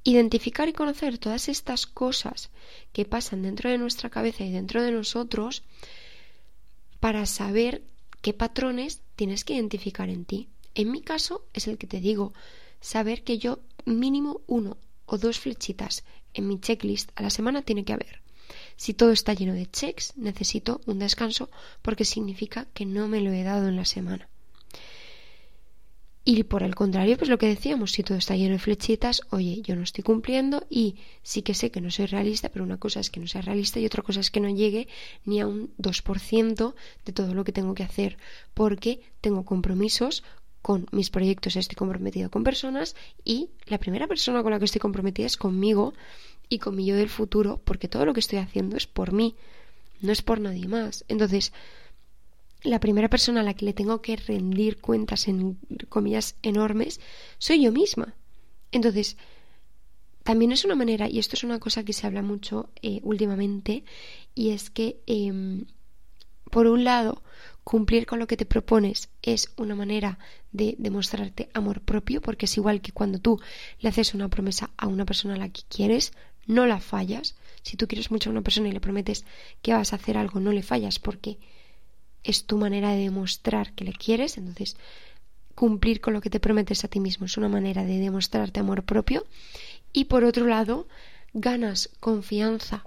identificar 0.04 0.68
y 0.68 0.72
conocer 0.72 1.18
todas 1.18 1.48
estas 1.48 1.86
cosas 1.86 2.50
que 2.92 3.04
pasan 3.04 3.42
dentro 3.42 3.70
de 3.70 3.78
nuestra 3.78 4.10
cabeza 4.10 4.44
y 4.44 4.52
dentro 4.52 4.82
de 4.82 4.92
nosotros 4.92 5.62
para 7.00 7.26
saber 7.26 7.82
qué 8.20 8.32
patrones 8.32 9.00
tienes 9.16 9.44
que 9.44 9.54
identificar 9.54 10.08
en 10.08 10.24
ti. 10.24 10.48
En 10.74 10.90
mi 10.90 11.02
caso 11.02 11.44
es 11.52 11.66
el 11.66 11.76
que 11.76 11.86
te 11.86 12.00
digo, 12.00 12.32
saber 12.80 13.24
que 13.24 13.38
yo 13.38 13.58
mínimo 13.84 14.42
uno 14.46 14.76
o 15.06 15.18
dos 15.18 15.40
flechitas 15.40 16.04
en 16.34 16.46
mi 16.46 16.60
checklist 16.60 17.10
a 17.16 17.22
la 17.22 17.30
semana 17.30 17.62
tiene 17.62 17.84
que 17.84 17.92
haber. 17.92 18.22
Si 18.76 18.94
todo 18.94 19.12
está 19.12 19.34
lleno 19.34 19.54
de 19.54 19.66
checks, 19.66 20.16
necesito 20.16 20.80
un 20.86 20.98
descanso 20.98 21.50
porque 21.82 22.04
significa 22.04 22.66
que 22.74 22.86
no 22.86 23.08
me 23.08 23.20
lo 23.20 23.32
he 23.32 23.42
dado 23.42 23.68
en 23.68 23.76
la 23.76 23.84
semana. 23.84 24.28
Y 26.24 26.44
por 26.44 26.62
el 26.62 26.76
contrario, 26.76 27.16
pues 27.18 27.28
lo 27.28 27.38
que 27.38 27.48
decíamos, 27.48 27.90
si 27.90 28.04
todo 28.04 28.16
está 28.16 28.36
lleno 28.36 28.52
de 28.52 28.60
flechitas, 28.60 29.22
oye, 29.30 29.60
yo 29.62 29.74
no 29.74 29.82
estoy 29.82 30.04
cumpliendo 30.04 30.64
y 30.70 30.94
sí 31.22 31.42
que 31.42 31.52
sé 31.52 31.72
que 31.72 31.80
no 31.80 31.90
soy 31.90 32.06
realista, 32.06 32.48
pero 32.48 32.64
una 32.64 32.78
cosa 32.78 33.00
es 33.00 33.10
que 33.10 33.18
no 33.18 33.26
sea 33.26 33.42
realista 33.42 33.80
y 33.80 33.86
otra 33.86 34.04
cosa 34.04 34.20
es 34.20 34.30
que 34.30 34.38
no 34.38 34.48
llegue 34.48 34.86
ni 35.24 35.40
a 35.40 35.48
un 35.48 35.72
2% 35.78 36.74
de 37.04 37.12
todo 37.12 37.34
lo 37.34 37.42
que 37.42 37.50
tengo 37.50 37.74
que 37.74 37.82
hacer, 37.82 38.18
porque 38.54 39.00
tengo 39.20 39.44
compromisos 39.44 40.22
con 40.62 40.86
mis 40.92 41.10
proyectos, 41.10 41.56
estoy 41.56 41.74
comprometido 41.74 42.30
con 42.30 42.44
personas 42.44 42.94
y 43.24 43.50
la 43.66 43.78
primera 43.78 44.06
persona 44.06 44.44
con 44.44 44.52
la 44.52 44.60
que 44.60 44.66
estoy 44.66 44.80
comprometida 44.80 45.26
es 45.26 45.36
conmigo 45.36 45.92
y 46.48 46.60
con 46.60 46.76
mi 46.76 46.86
yo 46.86 46.94
del 46.94 47.08
futuro, 47.08 47.60
porque 47.64 47.88
todo 47.88 48.06
lo 48.06 48.14
que 48.14 48.20
estoy 48.20 48.38
haciendo 48.38 48.76
es 48.76 48.86
por 48.86 49.12
mí, 49.12 49.34
no 50.00 50.12
es 50.12 50.22
por 50.22 50.38
nadie 50.38 50.68
más. 50.68 51.04
Entonces, 51.08 51.52
la 52.62 52.80
primera 52.80 53.08
persona 53.08 53.40
a 53.40 53.44
la 53.44 53.54
que 53.54 53.64
le 53.64 53.72
tengo 53.72 54.02
que 54.02 54.16
rendir 54.16 54.80
cuentas 54.80 55.28
en 55.28 55.58
comillas 55.88 56.36
enormes 56.42 57.00
soy 57.38 57.62
yo 57.62 57.72
misma. 57.72 58.14
Entonces, 58.70 59.16
también 60.22 60.52
es 60.52 60.64
una 60.64 60.76
manera, 60.76 61.08
y 61.08 61.18
esto 61.18 61.34
es 61.34 61.44
una 61.44 61.58
cosa 61.58 61.84
que 61.84 61.92
se 61.92 62.06
habla 62.06 62.22
mucho 62.22 62.70
eh, 62.80 63.00
últimamente, 63.02 63.84
y 64.34 64.50
es 64.50 64.70
que, 64.70 65.00
em, 65.06 65.66
por 66.50 66.66
un 66.66 66.84
lado, 66.84 67.22
cumplir 67.64 68.06
con 68.06 68.18
lo 68.18 68.26
que 68.26 68.36
te 68.36 68.46
propones 68.46 69.08
es 69.22 69.52
una 69.56 69.74
manera 69.74 70.18
de 70.52 70.76
demostrarte 70.78 71.48
amor 71.54 71.80
propio, 71.80 72.20
porque 72.20 72.46
es 72.46 72.56
igual 72.56 72.80
que 72.80 72.92
cuando 72.92 73.18
tú 73.18 73.40
le 73.80 73.88
haces 73.88 74.14
una 74.14 74.28
promesa 74.28 74.70
a 74.76 74.86
una 74.86 75.04
persona 75.04 75.34
a 75.34 75.38
la 75.38 75.48
que 75.48 75.62
quieres, 75.68 76.12
no 76.46 76.66
la 76.66 76.80
fallas. 76.80 77.36
Si 77.62 77.76
tú 77.76 77.86
quieres 77.86 78.10
mucho 78.10 78.30
a 78.30 78.32
una 78.32 78.42
persona 78.42 78.68
y 78.68 78.72
le 78.72 78.80
prometes 78.80 79.24
que 79.60 79.72
vas 79.72 79.92
a 79.92 79.96
hacer 79.96 80.16
algo, 80.16 80.40
no 80.40 80.52
le 80.52 80.62
fallas 80.62 80.98
porque 80.98 81.38
es 82.24 82.44
tu 82.44 82.58
manera 82.58 82.90
de 82.90 83.02
demostrar 83.02 83.72
que 83.72 83.84
le 83.84 83.92
quieres, 83.92 84.38
entonces 84.38 84.76
cumplir 85.54 86.00
con 86.00 86.12
lo 86.12 86.20
que 86.20 86.30
te 86.30 86.40
prometes 86.40 86.84
a 86.84 86.88
ti 86.88 87.00
mismo 87.00 87.26
es 87.26 87.36
una 87.36 87.48
manera 87.48 87.84
de 87.84 87.98
demostrarte 87.98 88.60
amor 88.60 88.84
propio 88.84 89.26
y 89.92 90.04
por 90.04 90.24
otro 90.24 90.46
lado 90.46 90.88
ganas 91.34 91.90
confianza 92.00 92.84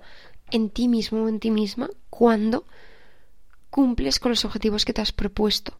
en 0.51 0.69
ti 0.69 0.87
mismo 0.87 1.23
o 1.23 1.29
en 1.29 1.39
ti 1.39 1.51
misma 1.51 1.89
cuando 2.09 2.65
cumples 3.69 4.19
con 4.19 4.31
los 4.31 4.45
objetivos 4.45 4.85
que 4.85 4.93
te 4.93 5.01
has 5.01 5.11
propuesto. 5.11 5.77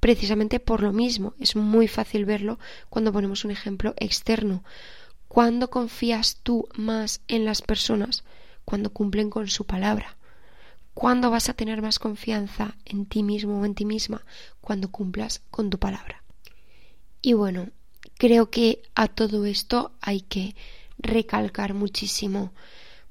Precisamente 0.00 0.60
por 0.60 0.82
lo 0.82 0.92
mismo, 0.92 1.34
es 1.40 1.56
muy 1.56 1.88
fácil 1.88 2.24
verlo 2.24 2.58
cuando 2.88 3.12
ponemos 3.12 3.44
un 3.44 3.50
ejemplo 3.50 3.94
externo. 3.98 4.62
¿Cuándo 5.28 5.68
confías 5.68 6.38
tú 6.42 6.68
más 6.76 7.20
en 7.28 7.44
las 7.44 7.60
personas? 7.60 8.24
Cuando 8.64 8.92
cumplen 8.92 9.30
con 9.30 9.48
su 9.48 9.66
palabra. 9.66 10.16
¿Cuándo 10.96 11.30
vas 11.30 11.50
a 11.50 11.52
tener 11.52 11.82
más 11.82 11.98
confianza 11.98 12.74
en 12.86 13.04
ti 13.04 13.22
mismo 13.22 13.60
o 13.60 13.66
en 13.66 13.74
ti 13.74 13.84
misma? 13.84 14.24
Cuando 14.62 14.90
cumplas 14.90 15.42
con 15.50 15.68
tu 15.68 15.78
palabra. 15.78 16.22
Y 17.20 17.34
bueno, 17.34 17.68
creo 18.16 18.48
que 18.48 18.80
a 18.94 19.06
todo 19.06 19.44
esto 19.44 19.92
hay 20.00 20.22
que 20.22 20.56
recalcar 20.96 21.74
muchísimo, 21.74 22.54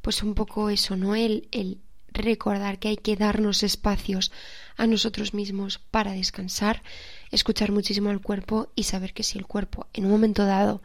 pues 0.01 0.23
un 0.23 0.33
poco 0.33 0.71
eso, 0.71 0.95
¿no? 0.95 1.13
El, 1.13 1.47
el 1.51 1.77
recordar 2.07 2.79
que 2.79 2.87
hay 2.87 2.97
que 2.97 3.17
darnos 3.17 3.61
espacios 3.61 4.31
a 4.77 4.87
nosotros 4.87 5.35
mismos 5.35 5.77
para 5.77 6.13
descansar, 6.13 6.81
escuchar 7.29 7.71
muchísimo 7.71 8.09
al 8.09 8.19
cuerpo 8.19 8.69
y 8.73 8.85
saber 8.85 9.13
que 9.13 9.21
si 9.21 9.37
el 9.37 9.45
cuerpo 9.45 9.85
en 9.93 10.05
un 10.05 10.11
momento 10.11 10.43
dado 10.43 10.81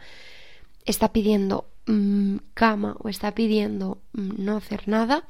está 0.85 1.15
pidiendo 1.15 1.67
mm, 1.87 2.37
cama 2.53 2.97
o 2.99 3.09
está 3.09 3.35
pidiendo 3.35 4.03
mm, 4.13 4.45
no 4.45 4.59
hacer 4.59 4.87
nada, 4.87 5.25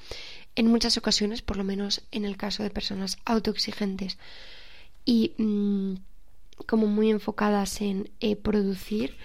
en 0.56 0.66
muchas 0.66 0.96
ocasiones, 0.96 1.42
por 1.42 1.56
lo 1.56 1.64
menos 1.64 2.02
en 2.10 2.24
el 2.24 2.36
caso 2.36 2.62
de 2.62 2.70
personas 2.70 3.18
autoexigentes 3.24 4.18
y 5.04 5.32
mm, 5.38 5.94
como 6.66 6.86
muy 6.86 7.10
enfocadas 7.10 7.80
en 7.80 8.10
eh, 8.20 8.36
producir, 8.36 9.16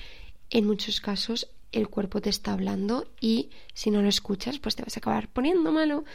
en 0.50 0.66
muchos 0.66 1.02
casos 1.02 1.48
el 1.72 1.90
cuerpo 1.90 2.22
te 2.22 2.30
está 2.30 2.54
hablando 2.54 3.08
y 3.20 3.50
si 3.74 3.92
no 3.92 4.02
lo 4.02 4.08
escuchas, 4.08 4.60
pues 4.60 4.76
te 4.76 4.84
vas 4.84 4.96
a 4.96 5.00
acabar 5.00 5.28
poniendo 5.28 5.72
malo 5.72 6.06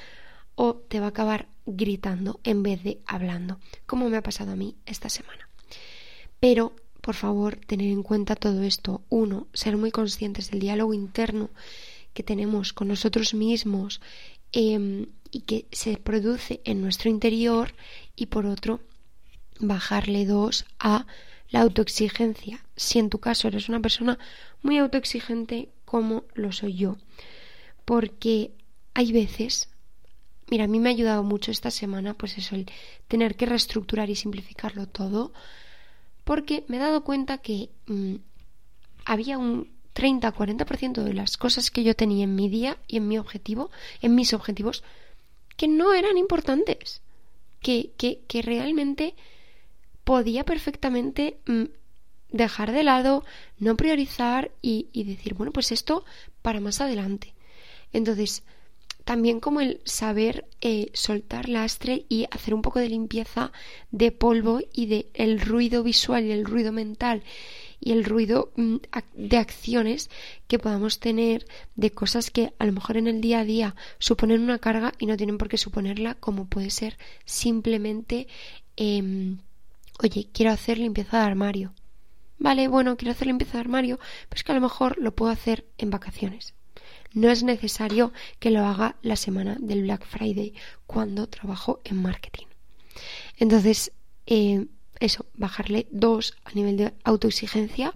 o 0.54 0.74
te 0.74 1.00
va 1.00 1.06
a 1.06 1.10
acabar 1.10 1.48
gritando 1.66 2.40
en 2.44 2.62
vez 2.62 2.82
de 2.82 3.00
hablando, 3.06 3.58
como 3.86 4.08
me 4.08 4.16
ha 4.16 4.22
pasado 4.22 4.52
a 4.52 4.56
mí 4.56 4.76
esta 4.86 5.08
semana. 5.08 5.48
Pero 6.38 6.74
por 7.00 7.14
favor, 7.14 7.56
tener 7.56 7.90
en 7.90 8.02
cuenta 8.02 8.36
todo 8.36 8.62
esto. 8.62 9.02
Uno, 9.08 9.46
ser 9.52 9.76
muy 9.76 9.90
conscientes 9.90 10.50
del 10.50 10.60
diálogo 10.60 10.94
interno 10.94 11.50
que 12.12 12.22
tenemos 12.22 12.72
con 12.72 12.88
nosotros 12.88 13.34
mismos 13.34 14.00
em, 14.52 15.06
y 15.30 15.42
que 15.42 15.66
se 15.72 15.96
produce 15.96 16.60
en 16.64 16.82
nuestro 16.82 17.10
interior. 17.10 17.74
Y 18.16 18.26
por 18.26 18.46
otro, 18.46 18.80
bajarle 19.58 20.26
dos 20.26 20.64
a 20.78 21.06
la 21.50 21.60
autoexigencia. 21.60 22.64
Si 22.76 22.98
en 22.98 23.10
tu 23.10 23.18
caso 23.18 23.48
eres 23.48 23.68
una 23.68 23.80
persona 23.80 24.18
muy 24.62 24.78
autoexigente 24.78 25.70
como 25.84 26.24
lo 26.34 26.52
soy 26.52 26.74
yo. 26.74 26.96
Porque 27.84 28.52
hay 28.94 29.12
veces, 29.12 29.68
mira, 30.50 30.64
a 30.64 30.68
mí 30.68 30.78
me 30.78 30.90
ha 30.90 30.92
ayudado 30.92 31.22
mucho 31.22 31.50
esta 31.50 31.70
semana, 31.70 32.14
pues 32.14 32.38
eso, 32.38 32.54
el 32.54 32.66
tener 33.08 33.36
que 33.36 33.46
reestructurar 33.46 34.10
y 34.10 34.16
simplificarlo 34.16 34.86
todo 34.86 35.32
porque 36.30 36.64
me 36.68 36.76
he 36.76 36.80
dado 36.80 37.02
cuenta 37.02 37.38
que 37.38 37.70
mm, 37.86 38.14
había 39.04 39.36
un 39.36 39.68
30-40% 40.00 41.02
de 41.02 41.12
las 41.12 41.36
cosas 41.36 41.70
que 41.70 41.84
yo 41.84 41.94
tenía 41.94 42.24
en 42.24 42.34
mi 42.34 42.48
día 42.48 42.78
y 42.88 42.96
en 42.96 43.08
mi 43.08 43.18
objetivo, 43.18 43.70
en 44.00 44.14
mis 44.14 44.32
objetivos, 44.32 44.82
que 45.58 45.68
no 45.68 45.92
eran 45.92 46.16
importantes, 46.16 47.02
que, 47.60 47.90
que, 47.98 48.20
que 48.26 48.40
realmente 48.40 49.14
podía 50.04 50.44
perfectamente 50.44 51.36
mm, 51.46 51.64
dejar 52.30 52.72
de 52.72 52.82
lado, 52.82 53.24
no 53.58 53.76
priorizar 53.76 54.50
y, 54.62 54.88
y 54.92 55.04
decir, 55.04 55.34
bueno, 55.34 55.52
pues 55.52 55.70
esto 55.70 56.04
para 56.40 56.60
más 56.60 56.80
adelante. 56.80 57.34
Entonces, 57.92 58.42
también 59.04 59.40
como 59.40 59.60
el 59.60 59.80
saber 59.84 60.46
eh, 60.60 60.90
soltar 60.94 61.48
lastre 61.48 62.04
y 62.08 62.26
hacer 62.30 62.54
un 62.54 62.62
poco 62.62 62.78
de 62.78 62.88
limpieza 62.88 63.52
de 63.90 64.12
polvo 64.12 64.60
y 64.72 64.86
de 64.86 65.10
el 65.14 65.40
ruido 65.40 65.82
visual 65.82 66.24
y 66.24 66.32
el 66.32 66.44
ruido 66.44 66.72
mental 66.72 67.22
y 67.80 67.92
el 67.92 68.04
ruido 68.04 68.52
mm, 68.56 68.76
de 69.14 69.36
acciones 69.38 70.10
que 70.46 70.58
podamos 70.58 71.00
tener 71.00 71.46
de 71.74 71.90
cosas 71.90 72.30
que 72.30 72.52
a 72.58 72.66
lo 72.66 72.72
mejor 72.72 72.96
en 72.96 73.06
el 73.06 73.20
día 73.20 73.40
a 73.40 73.44
día 73.44 73.74
suponen 73.98 74.42
una 74.42 74.58
carga 74.58 74.92
y 74.98 75.06
no 75.06 75.16
tienen 75.16 75.38
por 75.38 75.48
qué 75.48 75.56
suponerla 75.56 76.14
como 76.14 76.46
puede 76.46 76.70
ser 76.70 76.98
simplemente 77.24 78.28
em, 78.76 79.38
oye 80.02 80.28
quiero 80.32 80.52
hacer 80.52 80.78
limpieza 80.78 81.18
de 81.18 81.24
armario 81.24 81.72
vale 82.38 82.68
bueno 82.68 82.96
quiero 82.96 83.12
hacer 83.12 83.26
limpieza 83.26 83.54
de 83.54 83.60
armario 83.60 83.98
pues 84.28 84.44
que 84.44 84.52
a 84.52 84.54
lo 84.54 84.60
mejor 84.60 84.98
lo 84.98 85.14
puedo 85.14 85.32
hacer 85.32 85.66
en 85.78 85.90
vacaciones 85.90 86.54
no 87.12 87.28
es 87.30 87.42
necesario 87.42 88.12
que 88.38 88.50
lo 88.50 88.64
haga 88.64 88.96
la 89.02 89.16
semana 89.16 89.56
del 89.58 89.82
Black 89.82 90.06
Friday 90.06 90.54
cuando 90.86 91.28
trabajo 91.28 91.80
en 91.84 92.00
marketing. 92.00 92.46
Entonces, 93.36 93.92
eh, 94.26 94.66
eso, 95.00 95.26
bajarle 95.34 95.86
dos 95.90 96.34
a 96.44 96.52
nivel 96.52 96.76
de 96.76 96.92
autoexigencia, 97.04 97.94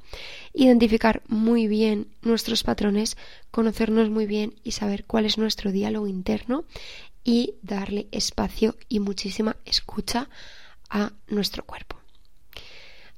identificar 0.53 1.23
muy 1.29 1.69
bien 1.69 2.09
nuestros 2.23 2.62
patrones, 2.62 3.17
conocernos 3.51 4.11
muy 4.11 4.27
bien 4.27 4.55
y 4.64 4.73
saber 4.73 5.05
cuál 5.05 5.27
es 5.27 5.38
nuestro 5.38 5.71
diálogo 5.71 6.07
interno 6.09 6.64
y 7.23 7.55
darle 7.62 8.09
espacio 8.11 8.77
y 8.88 9.01
muchísima 9.01 9.57
escucha 9.64 10.29
a 10.90 11.12
nuestro 11.29 11.64
cuerpo. 11.64 11.97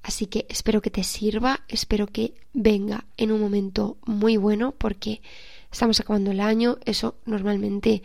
Así 0.02 0.26
que 0.26 0.46
espero 0.48 0.80
que 0.82 0.90
te 0.90 1.02
sirva, 1.02 1.64
espero 1.66 2.06
que 2.06 2.34
venga 2.52 3.06
en 3.16 3.32
un 3.32 3.40
momento 3.40 3.98
muy 4.06 4.36
bueno 4.36 4.72
porque 4.72 5.20
estamos 5.72 5.98
acabando 5.98 6.30
el 6.30 6.40
año, 6.40 6.78
eso 6.84 7.16
normalmente 7.24 8.02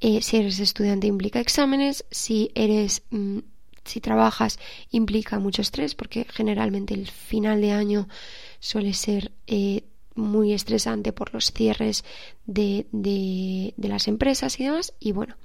eh, 0.00 0.22
si 0.22 0.38
eres 0.38 0.60
estudiante 0.60 1.06
implica 1.06 1.40
exámenes, 1.40 2.06
si 2.10 2.50
eres 2.54 3.02
mm, 3.10 3.38
si 3.86 4.00
trabajas 4.00 4.58
implica 4.90 5.38
mucho 5.38 5.62
estrés 5.62 5.94
porque 5.94 6.26
generalmente 6.28 6.94
el 6.94 7.08
final 7.08 7.60
de 7.60 7.72
año 7.72 8.08
suele 8.60 8.92
ser 8.94 9.32
eh, 9.46 9.84
muy 10.14 10.52
estresante 10.52 11.12
por 11.12 11.32
los 11.32 11.52
cierres 11.52 12.04
de, 12.46 12.86
de, 12.92 13.74
las 13.76 14.08
empresas 14.08 14.58
y 14.58 14.64
demás 14.64 14.94
y 14.98 15.12
bueno 15.12 15.36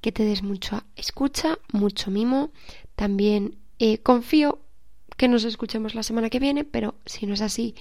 que 0.00 0.12
te 0.12 0.24
des 0.24 0.42
mucha 0.42 0.84
escucha 0.96 1.58
mucho 1.72 2.10
mimo 2.10 2.50
también 2.94 3.56
eh, 3.78 3.98
confío 3.98 4.60
que 5.16 5.28
nos 5.28 5.44
escuchemos 5.44 5.94
la 5.94 6.02
semana 6.02 6.30
que 6.30 6.40
viene 6.40 6.64
pero 6.64 6.94
si 7.04 7.26
no 7.26 7.34
es 7.34 7.40
así 7.40 7.74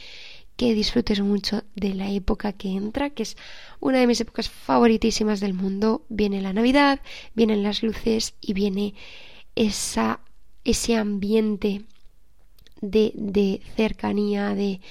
que 0.62 0.76
disfrutes 0.76 1.22
mucho 1.22 1.64
de 1.76 1.96
la 1.96 2.12
época 2.12 2.54
que 2.54 2.70
entra, 2.70 3.10
que 3.10 3.24
es 3.24 3.36
una 3.80 3.98
de 3.98 4.06
mis 4.06 4.22
épocas 4.22 4.48
favoritísimas 4.48 5.40
del 5.40 5.56
mundo. 5.56 6.06
Viene 6.08 6.40
la 6.40 6.54
Navidad, 6.54 7.00
vienen 7.34 7.64
las 7.64 7.82
luces 7.82 8.36
y 8.42 8.54
viene 8.54 8.94
esa, 9.56 10.20
ese 10.64 10.96
ambiente 10.96 11.84
de, 12.82 13.12
de 13.16 13.62
cercanía, 13.76 14.56
de 14.56 14.82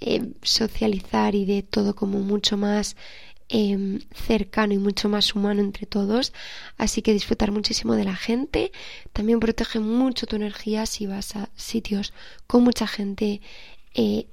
eh, 0.00 0.32
socializar 0.42 1.34
y 1.34 1.44
de 1.44 1.62
todo 1.62 1.94
como 1.94 2.20
mucho 2.20 2.56
más 2.56 2.96
em, 3.48 4.00
cercano 4.14 4.72
y 4.72 4.78
mucho 4.78 5.08
más 5.08 5.34
humano 5.34 5.60
entre 5.60 5.86
todos. 5.86 6.32
Así 6.78 7.02
que 7.02 7.12
disfrutar 7.12 7.52
muchísimo 7.52 7.94
de 7.94 8.04
la 8.04 8.16
gente. 8.16 8.72
También 9.12 9.40
protege 9.40 9.80
mucho 9.80 10.26
tu 10.26 10.36
energía 10.36 10.86
si 10.86 11.06
vas 11.06 11.36
a 11.36 11.50
sitios 11.56 12.12
con 12.46 12.64
mucha 12.64 12.86
gente. 12.86 13.40
Eh, 13.94 14.26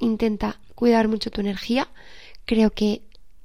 intenta 0.00 0.58
cuidar 0.74 1.08
mucho 1.08 1.30
tu 1.30 1.40
energía. 1.40 1.88
Creo 2.46 2.70
que 2.70 3.02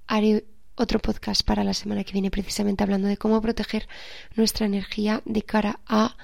haré 0.07 0.45
otro 0.75 0.99
podcast 0.99 1.43
para 1.43 1.63
la 1.63 1.73
semana 1.73 2.03
que 2.03 2.13
viene 2.13 2.31
precisamente 2.31 2.83
hablando 2.83 3.07
de 3.07 3.17
cómo 3.17 3.41
proteger 3.41 3.88
nuestra 4.35 4.65
energía 4.65 5.21
de 5.25 5.41
cara 5.41 5.79
a 5.88 6.15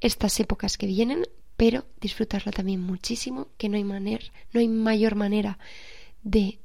estas 0.00 0.38
épocas 0.40 0.76
que 0.76 0.86
vienen, 0.86 1.26
pero 1.56 1.86
disfrutarlo 2.00 2.52
también 2.52 2.80
muchísimo, 2.80 3.48
que 3.58 3.68
no 3.68 3.76
hay 3.76 3.84
manera, 3.84 4.24
no 4.52 4.60
hay 4.60 4.68
mayor 4.68 5.14
manera 5.14 5.58
de 6.22 6.58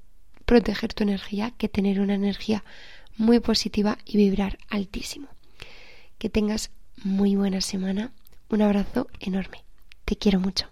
proteger 0.45 0.93
tu 0.93 1.03
energía 1.03 1.51
que 1.58 1.69
tener 1.69 1.99
una 1.99 2.15
energía 2.15 2.63
muy 3.17 3.39
positiva 3.39 3.97
y 4.05 4.17
vibrar 4.17 4.58
altísimo. 4.69 5.27
Que 6.17 6.29
tengas 6.29 6.71
muy 7.03 7.36
buena 7.36 7.62
semana. 7.62 8.12
Un 8.49 8.62
abrazo 8.62 9.08
enorme. 9.19 9.63
Te 10.05 10.15
quiero 10.15 10.39
mucho. 10.39 10.67